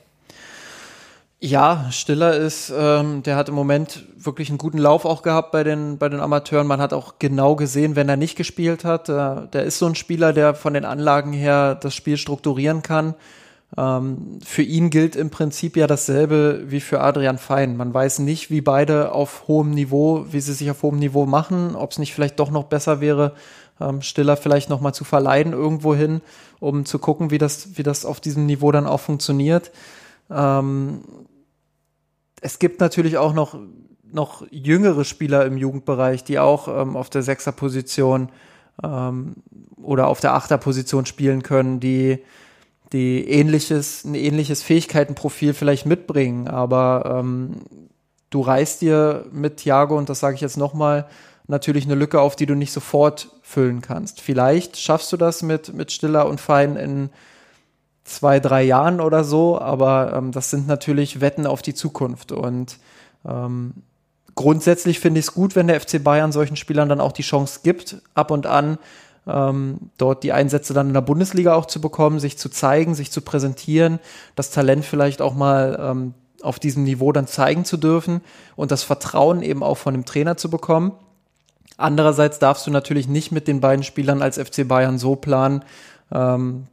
Ja, 1.39 1.89
Stiller 1.91 2.33
ist, 2.35 2.73
ähm, 2.75 3.21
der 3.21 3.35
hat 3.35 3.49
im 3.49 3.55
Moment 3.55 4.05
wirklich 4.17 4.47
einen 4.47 4.57
guten 4.57 4.77
Lauf 4.77 5.03
auch 5.03 5.21
gehabt 5.23 5.51
bei 5.51 5.63
den, 5.63 5.97
bei 5.97 6.07
den 6.07 6.21
Amateuren. 6.21 6.65
Man 6.65 6.79
hat 6.79 6.93
auch 6.93 7.15
genau 7.19 7.57
gesehen, 7.57 7.97
wenn 7.97 8.07
er 8.07 8.15
nicht 8.15 8.37
gespielt 8.37 8.85
hat. 8.85 9.09
Äh, 9.09 9.47
der 9.51 9.63
ist 9.63 9.77
so 9.77 9.85
ein 9.85 9.95
Spieler, 9.95 10.31
der 10.31 10.55
von 10.55 10.73
den 10.73 10.85
Anlagen 10.85 11.33
her 11.33 11.75
das 11.75 11.93
Spiel 11.93 12.17
strukturieren 12.17 12.81
kann. 12.81 13.13
Ähm, 13.75 14.39
für 14.43 14.61
ihn 14.61 14.89
gilt 14.89 15.15
im 15.15 15.29
Prinzip 15.29 15.77
ja 15.77 15.87
dasselbe 15.87 16.65
wie 16.67 16.79
für 16.79 17.01
Adrian 17.01 17.37
Fein. 17.37 17.75
Man 17.75 17.93
weiß 17.93 18.19
nicht, 18.19 18.51
wie 18.51 18.61
beide 18.61 19.11
auf 19.11 19.47
hohem 19.47 19.71
Niveau, 19.71 20.25
wie 20.31 20.41
sie 20.41 20.53
sich 20.53 20.69
auf 20.69 20.83
hohem 20.83 20.99
Niveau 20.99 21.25
machen, 21.25 21.75
ob 21.75 21.91
es 21.91 21.99
nicht 21.99 22.13
vielleicht 22.13 22.39
doch 22.39 22.51
noch 22.51 22.65
besser 22.65 23.01
wäre, 23.01 23.33
ähm, 23.81 24.01
Stiller 24.01 24.37
vielleicht 24.37 24.69
noch 24.69 24.81
mal 24.81 24.93
zu 24.93 25.03
verleiden 25.03 25.53
irgendwo 25.53 25.95
hin, 25.95 26.21
um 26.59 26.85
zu 26.85 26.99
gucken, 26.99 27.31
wie 27.31 27.39
das, 27.39 27.77
wie 27.77 27.83
das 27.83 28.05
auf 28.05 28.19
diesem 28.19 28.45
Niveau 28.45 28.71
dann 28.71 28.85
auch 28.85 28.99
funktioniert. 28.99 29.71
Ähm, 30.29 31.01
es 32.41 32.59
gibt 32.59 32.79
natürlich 32.79 33.17
auch 33.17 33.33
noch, 33.33 33.57
noch 34.11 34.45
jüngere 34.51 35.03
Spieler 35.03 35.45
im 35.45 35.57
Jugendbereich, 35.57 36.23
die 36.23 36.37
auch 36.37 36.67
ähm, 36.67 36.95
auf 36.95 37.09
der 37.09 37.23
Sechserposition 37.23 38.29
ähm, 38.83 39.35
oder 39.77 40.07
auf 40.07 40.19
der 40.19 40.35
Achterposition 40.35 41.07
spielen 41.07 41.41
können, 41.41 41.79
die, 41.79 42.19
die 42.93 43.27
ähnliches, 43.27 44.05
ein 44.05 44.15
ähnliches 44.15 44.63
Fähigkeitenprofil 44.63 45.53
vielleicht 45.53 45.85
mitbringen. 45.85 46.47
Aber 46.47 47.19
ähm, 47.19 47.57
du 48.29 48.41
reißt 48.41 48.81
dir 48.81 49.25
mit 49.31 49.57
Thiago, 49.57 49.97
und 49.97 50.09
das 50.09 50.19
sage 50.19 50.35
ich 50.35 50.41
jetzt 50.41 50.57
nochmal, 50.57 51.07
natürlich 51.47 51.85
eine 51.85 51.95
Lücke 51.95 52.21
auf, 52.21 52.35
die 52.35 52.45
du 52.45 52.55
nicht 52.55 52.71
sofort 52.71 53.29
füllen 53.41 53.81
kannst. 53.81 54.21
Vielleicht 54.21 54.77
schaffst 54.77 55.11
du 55.11 55.17
das 55.17 55.41
mit, 55.41 55.73
mit 55.73 55.91
Stiller 55.91 56.27
und 56.27 56.39
Fein 56.39 56.75
in 56.77 57.09
zwei, 58.03 58.39
drei 58.39 58.63
Jahren 58.63 59.01
oder 59.01 59.23
so, 59.23 59.59
aber 59.59 60.13
ähm, 60.13 60.31
das 60.31 60.49
sind 60.49 60.67
natürlich 60.67 61.21
Wetten 61.21 61.47
auf 61.47 61.61
die 61.61 61.73
Zukunft. 61.73 62.31
Und 62.31 62.77
ähm, 63.25 63.73
grundsätzlich 64.35 64.99
finde 64.99 65.19
ich 65.19 65.27
es 65.27 65.33
gut, 65.33 65.55
wenn 65.55 65.67
der 65.67 65.79
FC 65.79 66.03
Bayern 66.03 66.31
solchen 66.31 66.55
Spielern 66.55 66.89
dann 66.89 67.01
auch 67.01 67.11
die 67.11 67.23
Chance 67.23 67.61
gibt, 67.63 67.97
ab 68.13 68.31
und 68.31 68.45
an 68.45 68.77
ähm, 69.27 69.77
dort 69.97 70.23
die 70.23 70.33
Einsätze 70.33 70.73
dann 70.73 70.87
in 70.87 70.93
der 70.93 71.01
Bundesliga 71.01 71.53
auch 71.53 71.65
zu 71.65 71.79
bekommen, 71.79 72.19
sich 72.19 72.37
zu 72.37 72.49
zeigen, 72.49 72.95
sich 72.95 73.11
zu 73.11 73.21
präsentieren, 73.21 73.99
das 74.35 74.51
Talent 74.51 74.85
vielleicht 74.85 75.21
auch 75.21 75.33
mal 75.33 75.77
ähm, 75.79 76.13
auf 76.41 76.59
diesem 76.59 76.83
Niveau 76.83 77.11
dann 77.11 77.27
zeigen 77.27 77.65
zu 77.65 77.77
dürfen 77.77 78.21
und 78.55 78.71
das 78.71 78.83
Vertrauen 78.83 79.41
eben 79.41 79.63
auch 79.63 79.77
von 79.77 79.93
dem 79.93 80.05
Trainer 80.05 80.37
zu 80.37 80.49
bekommen. 80.49 80.91
Andererseits 81.77 82.37
darfst 82.39 82.67
du 82.67 82.71
natürlich 82.71 83.07
nicht 83.07 83.31
mit 83.31 83.47
den 83.47 83.61
beiden 83.61 83.83
Spielern 83.83 84.21
als 84.21 84.37
FC 84.37 84.67
Bayern 84.67 84.99
so 84.99 85.15
planen, 85.15 85.63
ähm, 86.11 86.67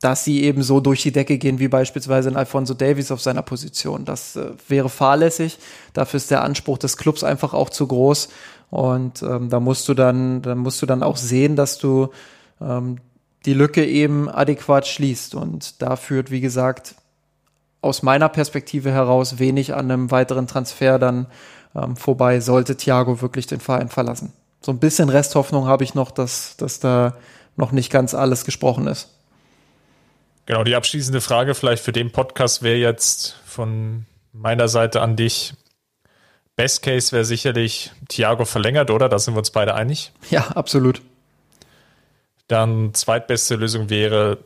dass 0.00 0.24
sie 0.24 0.42
eben 0.42 0.62
so 0.62 0.80
durch 0.80 1.02
die 1.02 1.12
Decke 1.12 1.38
gehen 1.38 1.60
wie 1.60 1.68
beispielsweise 1.68 2.28
in 2.28 2.36
Alfonso 2.36 2.74
Davies 2.74 3.12
auf 3.12 3.20
seiner 3.20 3.42
Position. 3.42 4.04
Das 4.04 4.34
äh, 4.36 4.50
wäre 4.68 4.88
fahrlässig. 4.88 5.58
Dafür 5.92 6.16
ist 6.16 6.30
der 6.30 6.42
Anspruch 6.42 6.78
des 6.78 6.96
Clubs 6.96 7.22
einfach 7.22 7.54
auch 7.54 7.70
zu 7.70 7.86
groß. 7.86 8.28
Und 8.72 9.22
ähm, 9.22 9.50
da 9.50 9.60
musst 9.60 9.86
du 9.90 9.92
dann, 9.92 10.40
da 10.40 10.54
musst 10.54 10.80
du 10.80 10.86
dann 10.86 11.02
auch 11.02 11.18
sehen, 11.18 11.56
dass 11.56 11.76
du 11.76 12.08
ähm, 12.58 12.96
die 13.44 13.52
Lücke 13.52 13.84
eben 13.84 14.30
adäquat 14.30 14.86
schließt. 14.86 15.34
Und 15.34 15.82
da 15.82 15.96
führt, 15.96 16.30
wie 16.30 16.40
gesagt, 16.40 16.94
aus 17.82 18.02
meiner 18.02 18.30
Perspektive 18.30 18.90
heraus 18.90 19.38
wenig 19.38 19.74
an 19.74 19.90
einem 19.90 20.10
weiteren 20.10 20.46
Transfer 20.46 20.98
dann 20.98 21.26
ähm, 21.74 21.96
vorbei, 21.96 22.40
sollte 22.40 22.74
Thiago 22.74 23.20
wirklich 23.20 23.46
den 23.46 23.60
Verein 23.60 23.90
verlassen. 23.90 24.32
So 24.62 24.72
ein 24.72 24.78
bisschen 24.78 25.10
Resthoffnung 25.10 25.66
habe 25.66 25.84
ich 25.84 25.94
noch, 25.94 26.10
dass, 26.10 26.56
dass 26.56 26.80
da 26.80 27.14
noch 27.56 27.72
nicht 27.72 27.92
ganz 27.92 28.14
alles 28.14 28.46
gesprochen 28.46 28.86
ist. 28.86 29.10
Genau, 30.46 30.64
die 30.64 30.76
abschließende 30.76 31.20
Frage 31.20 31.54
vielleicht 31.54 31.84
für 31.84 31.92
den 31.92 32.10
Podcast 32.10 32.62
wäre 32.62 32.78
jetzt 32.78 33.36
von 33.44 34.06
meiner 34.32 34.68
Seite 34.68 35.02
an 35.02 35.14
dich. 35.14 35.52
Best 36.62 36.82
Case 36.82 37.10
wäre 37.10 37.24
sicherlich 37.24 37.90
Thiago 38.08 38.44
verlängert, 38.44 38.92
oder? 38.92 39.08
Da 39.08 39.18
sind 39.18 39.34
wir 39.34 39.38
uns 39.38 39.50
beide 39.50 39.74
einig. 39.74 40.12
Ja, 40.30 40.46
absolut. 40.54 41.02
Dann 42.46 42.94
zweitbeste 42.94 43.56
Lösung 43.56 43.90
wäre, 43.90 44.38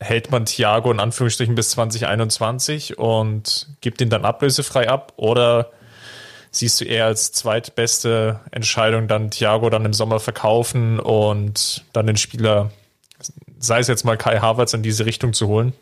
hält 0.00 0.32
man 0.32 0.46
Thiago 0.46 0.90
in 0.90 0.98
Anführungsstrichen 0.98 1.54
bis 1.54 1.70
2021 1.70 2.98
und 2.98 3.68
gibt 3.80 4.00
ihn 4.00 4.10
dann 4.10 4.24
ablösefrei 4.24 4.88
ab? 4.88 5.12
Oder 5.14 5.70
siehst 6.50 6.80
du 6.80 6.86
eher 6.86 7.06
als 7.06 7.30
zweitbeste 7.30 8.40
Entscheidung 8.50 9.06
dann 9.06 9.30
Thiago 9.30 9.70
dann 9.70 9.84
im 9.84 9.92
Sommer 9.92 10.18
verkaufen 10.18 10.98
und 10.98 11.84
dann 11.92 12.08
den 12.08 12.16
Spieler 12.16 12.72
sei 13.60 13.78
es 13.78 13.86
jetzt 13.86 14.04
mal 14.04 14.16
Kai 14.16 14.40
Havertz 14.40 14.74
in 14.74 14.82
diese 14.82 15.06
Richtung 15.06 15.32
zu 15.32 15.46
holen? 15.46 15.72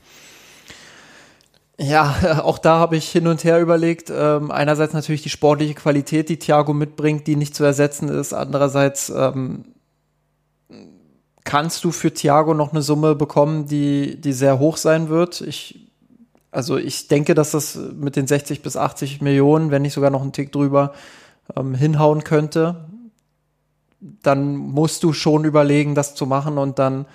Ja, 1.83 2.41
auch 2.45 2.59
da 2.59 2.79
habe 2.79 2.97
ich 2.97 3.11
hin 3.11 3.27
und 3.27 3.45
her 3.45 3.61
überlegt. 3.61 4.11
Ähm, 4.15 4.51
einerseits 4.51 4.95
natürlich 4.95 5.23
die 5.23 5.31
sportliche 5.31 5.75
Qualität, 5.75 6.29
die 6.29 6.39
Thiago 6.39 6.73
mitbringt, 6.73 7.27
die 7.27 7.37
nicht 7.37 7.55
zu 7.55 7.65
ersetzen 7.65 8.09
ist. 8.09 8.33
Andererseits 8.33 9.11
ähm, 9.11 9.65
kannst 11.45 11.85
du 11.85 11.91
für 11.91 12.15
Thiago 12.15 12.55
noch 12.55 12.73
eine 12.73 12.83
Summe 12.83 13.15
bekommen, 13.15 13.67
die, 13.67 14.21
die 14.21 14.33
sehr 14.33 14.59
hoch 14.59 14.77
sein 14.77 15.09
wird. 15.09 15.41
Ich, 15.41 15.89
also 16.51 16.77
ich 16.77 17.09
denke, 17.09 17.35
dass 17.35 17.51
das 17.51 17.77
mit 17.77 18.17
den 18.17 18.27
60 18.27 18.63
bis 18.63 18.77
80 18.77 19.21
Millionen, 19.21 19.71
wenn 19.71 19.83
nicht 19.83 19.95
sogar 19.95 20.11
noch 20.11 20.23
einen 20.23 20.33
Tick 20.33 20.53
drüber, 20.53 20.93
ähm, 21.57 21.75
hinhauen 21.75 22.23
könnte. 22.23 22.89
Dann 24.01 24.57
musst 24.57 25.03
du 25.03 25.13
schon 25.13 25.45
überlegen, 25.45 25.95
das 25.95 26.15
zu 26.15 26.27
machen 26.27 26.59
und 26.59 26.79
dann 26.79 27.07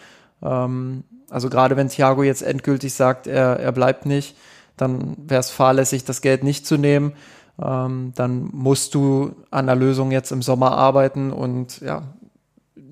ähm, 0.42 1.04
also 1.30 1.50
gerade 1.50 1.76
wenn 1.76 1.90
Thiago 1.90 2.24
jetzt 2.24 2.42
endgültig 2.42 2.94
sagt, 2.94 3.28
er, 3.28 3.60
er 3.60 3.72
bleibt 3.72 4.06
nicht, 4.06 4.36
dann 4.78 5.18
wäre 5.18 5.40
es 5.40 5.50
fahrlässig, 5.50 6.06
das 6.06 6.22
Geld 6.22 6.44
nicht 6.44 6.66
zu 6.66 6.78
nehmen. 6.78 7.14
Ähm, 7.62 8.14
dann 8.16 8.50
musst 8.54 8.94
du 8.96 9.36
an 9.50 9.66
der 9.66 9.76
Lösung 9.76 10.12
jetzt 10.12 10.32
im 10.32 10.42
Sommer 10.42 10.72
arbeiten 10.74 11.32
und 11.32 11.82
ja, 11.82 12.04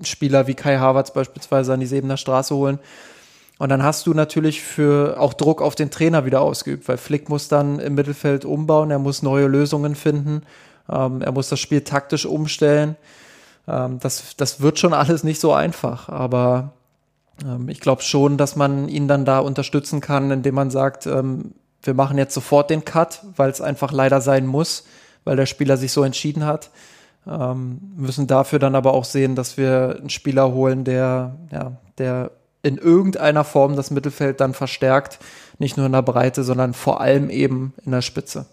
Spieler 0.02 0.46
wie 0.46 0.54
Kai 0.54 0.78
Havertz 0.78 1.12
beispielsweise 1.12 1.72
an 1.72 1.80
die 1.80 1.86
Sebener 1.86 2.16
Straße 2.16 2.54
holen. 2.54 2.78
Und 3.58 3.70
dann 3.70 3.82
hast 3.82 4.06
du 4.06 4.12
natürlich 4.12 4.62
für 4.62 5.18
auch 5.18 5.32
Druck 5.32 5.62
auf 5.62 5.74
den 5.74 5.90
Trainer 5.90 6.26
wieder 6.26 6.42
ausgeübt, 6.42 6.86
weil 6.88 6.98
Flick 6.98 7.28
muss 7.28 7.48
dann 7.48 7.78
im 7.78 7.94
Mittelfeld 7.94 8.44
umbauen, 8.44 8.90
er 8.90 8.98
muss 8.98 9.22
neue 9.22 9.46
Lösungen 9.46 9.94
finden, 9.94 10.42
ähm, 10.90 11.22
er 11.22 11.32
muss 11.32 11.48
das 11.48 11.60
Spiel 11.60 11.80
taktisch 11.80 12.26
umstellen. 12.26 12.96
Ähm, 13.66 13.98
das, 14.00 14.36
das 14.36 14.60
wird 14.60 14.78
schon 14.78 14.92
alles 14.92 15.24
nicht 15.24 15.40
so 15.40 15.54
einfach, 15.54 16.10
aber 16.10 16.72
ähm, 17.44 17.70
ich 17.70 17.80
glaube 17.80 18.02
schon, 18.02 18.36
dass 18.36 18.56
man 18.56 18.88
ihn 18.88 19.08
dann 19.08 19.24
da 19.24 19.38
unterstützen 19.38 20.00
kann, 20.00 20.30
indem 20.30 20.54
man 20.54 20.70
sagt, 20.70 21.06
ähm, 21.06 21.54
wir 21.86 21.94
machen 21.94 22.18
jetzt 22.18 22.34
sofort 22.34 22.70
den 22.70 22.84
Cut, 22.84 23.20
weil 23.36 23.50
es 23.50 23.60
einfach 23.60 23.92
leider 23.92 24.20
sein 24.20 24.46
muss, 24.46 24.84
weil 25.24 25.36
der 25.36 25.46
Spieler 25.46 25.76
sich 25.76 25.92
so 25.92 26.02
entschieden 26.02 26.44
hat. 26.44 26.70
Ähm, 27.26 27.80
müssen 27.96 28.26
dafür 28.26 28.58
dann 28.58 28.74
aber 28.74 28.94
auch 28.94 29.04
sehen, 29.04 29.34
dass 29.34 29.56
wir 29.56 29.96
einen 29.98 30.10
Spieler 30.10 30.52
holen, 30.52 30.84
der, 30.84 31.36
ja, 31.50 31.72
der 31.98 32.30
in 32.62 32.78
irgendeiner 32.78 33.44
Form 33.44 33.76
das 33.76 33.90
Mittelfeld 33.90 34.40
dann 34.40 34.54
verstärkt, 34.54 35.18
nicht 35.58 35.76
nur 35.76 35.86
in 35.86 35.92
der 35.92 36.02
Breite, 36.02 36.44
sondern 36.44 36.74
vor 36.74 37.00
allem 37.00 37.30
eben 37.30 37.74
in 37.84 37.92
der 37.92 38.02
Spitze. 38.02 38.46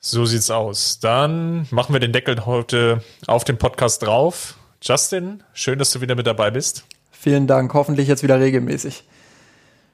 So 0.00 0.24
sieht's 0.24 0.50
aus. 0.50 1.00
Dann 1.00 1.66
machen 1.70 1.92
wir 1.92 2.00
den 2.00 2.12
Deckel 2.12 2.46
heute 2.46 3.02
auf 3.26 3.44
den 3.44 3.58
Podcast 3.58 4.02
drauf. 4.02 4.56
Justin, 4.82 5.42
schön, 5.52 5.78
dass 5.78 5.90
du 5.90 6.00
wieder 6.00 6.14
mit 6.14 6.26
dabei 6.26 6.50
bist. 6.52 6.84
Vielen 7.10 7.48
Dank. 7.48 7.74
Hoffentlich 7.74 8.06
jetzt 8.06 8.22
wieder 8.22 8.38
regelmäßig. 8.38 9.04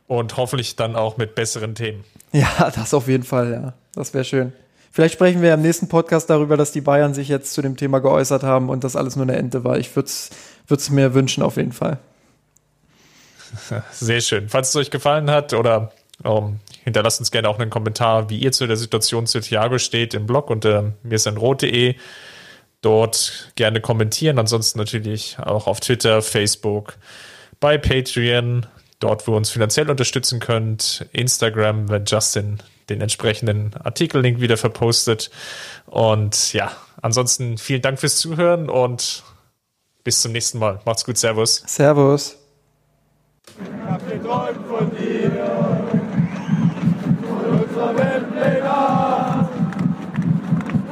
Und 0.06 0.36
hoffentlich 0.36 0.76
dann 0.76 0.96
auch 0.96 1.16
mit 1.16 1.34
besseren 1.34 1.74
Themen. 1.74 2.04
Ja, 2.32 2.70
das 2.74 2.92
auf 2.92 3.08
jeden 3.08 3.24
Fall, 3.24 3.52
ja. 3.52 3.72
Das 3.94 4.14
wäre 4.14 4.24
schön. 4.24 4.52
Vielleicht 4.90 5.14
sprechen 5.14 5.40
wir 5.40 5.54
im 5.54 5.62
nächsten 5.62 5.88
Podcast 5.88 6.28
darüber, 6.28 6.58
dass 6.58 6.70
die 6.70 6.82
Bayern 6.82 7.14
sich 7.14 7.28
jetzt 7.28 7.54
zu 7.54 7.62
dem 7.62 7.76
Thema 7.76 8.00
geäußert 8.00 8.42
haben 8.42 8.68
und 8.68 8.84
das 8.84 8.94
alles 8.94 9.16
nur 9.16 9.24
eine 9.24 9.36
Ente 9.36 9.64
war. 9.64 9.78
Ich 9.78 9.96
würde 9.96 10.08
es 10.08 10.90
mir 10.90 11.14
wünschen, 11.14 11.42
auf 11.42 11.56
jeden 11.56 11.72
Fall. 11.72 11.98
Sehr 13.90 14.20
schön. 14.20 14.48
Falls 14.48 14.70
es 14.70 14.76
euch 14.76 14.90
gefallen 14.90 15.30
hat 15.30 15.54
oder 15.54 15.92
um, 16.24 16.44
ähm, 16.44 16.60
hinterlasst 16.84 17.20
uns 17.20 17.30
gerne 17.30 17.48
auch 17.48 17.58
einen 17.58 17.70
Kommentar, 17.70 18.28
wie 18.28 18.38
ihr 18.38 18.52
zu 18.52 18.66
der 18.66 18.76
Situation 18.76 19.26
zu 19.26 19.40
Thiago 19.40 19.78
steht 19.78 20.14
im 20.14 20.26
Blog 20.26 20.50
unter 20.50 20.92
mirsanrot.de 21.02 21.94
dort 22.80 23.52
gerne 23.54 23.80
kommentieren. 23.80 24.38
Ansonsten 24.38 24.78
natürlich 24.78 25.36
auch 25.38 25.66
auf 25.66 25.80
Twitter, 25.80 26.22
Facebook, 26.22 26.94
bei 27.60 27.78
Patreon, 27.78 28.66
dort, 29.02 29.26
wo 29.26 29.32
ihr 29.32 29.36
uns 29.36 29.50
finanziell 29.50 29.90
unterstützen 29.90 30.40
könnt, 30.40 31.06
Instagram, 31.12 31.88
wenn 31.88 32.04
Justin 32.04 32.58
den 32.88 33.00
entsprechenden 33.00 33.74
Artikellink 33.82 34.40
wieder 34.40 34.56
verpostet. 34.56 35.30
Und 35.86 36.52
ja, 36.52 36.72
ansonsten 37.00 37.58
vielen 37.58 37.82
Dank 37.82 37.98
fürs 37.98 38.16
Zuhören 38.16 38.68
und 38.68 39.22
bis 40.04 40.20
zum 40.20 40.32
nächsten 40.32 40.58
Mal. 40.58 40.80
Macht's 40.84 41.04
gut, 41.04 41.16
Servus. 41.16 41.62
Servus. 41.66 42.36
Ich 43.46 43.90
hab 43.90 44.08
geträumt 44.08 44.66
von 44.68 44.90
dir, 44.96 45.30
von 47.22 47.60
unserer 47.60 47.96
Weltpläne. 47.96 49.48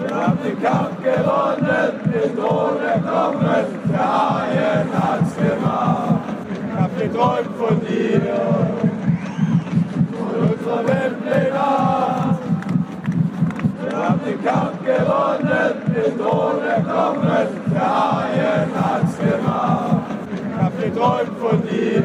Wir 0.00 0.16
haben 0.16 0.38
den 0.44 0.62
Kampf 0.62 1.02
gewonnen, 1.02 2.00
den 2.12 2.36
Thron 2.36 2.80
erkommen, 2.80 3.66
der 3.88 4.49
träumt 7.20 7.56
von 7.58 7.80
dir. 7.86 8.22
Von 10.16 10.30
unserer 10.48 10.82
Welt 10.86 11.16
lebt 11.24 11.54
Wir 13.82 13.92
haben 13.98 14.20
den 14.24 14.44
Kampf 14.44 14.78
gewonnen, 14.84 15.72
den 15.94 16.18
Thron 16.18 16.58
erklommen, 16.64 17.48
der 17.72 17.90
Haien 17.96 18.70
hat's 18.74 19.18
gemacht. 19.18 20.10
Ich 20.34 20.62
hab 20.62 20.72
geträumt 20.80 21.36
von 21.38 21.58
dir. 21.68 22.02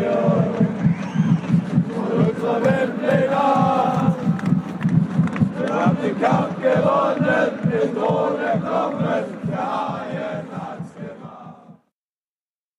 Von 1.96 2.10
unserer 2.28 2.60
Welt 2.64 2.94
lebt 3.02 3.32
Wir 5.60 5.74
haben 5.74 5.98
den 6.04 6.16
Kampf 6.22 6.56
gewonnen, 6.62 7.50
den 7.72 7.90
Thron 7.96 8.36
erklommen, 8.40 9.24
der 9.48 9.58
Haien 9.58 10.05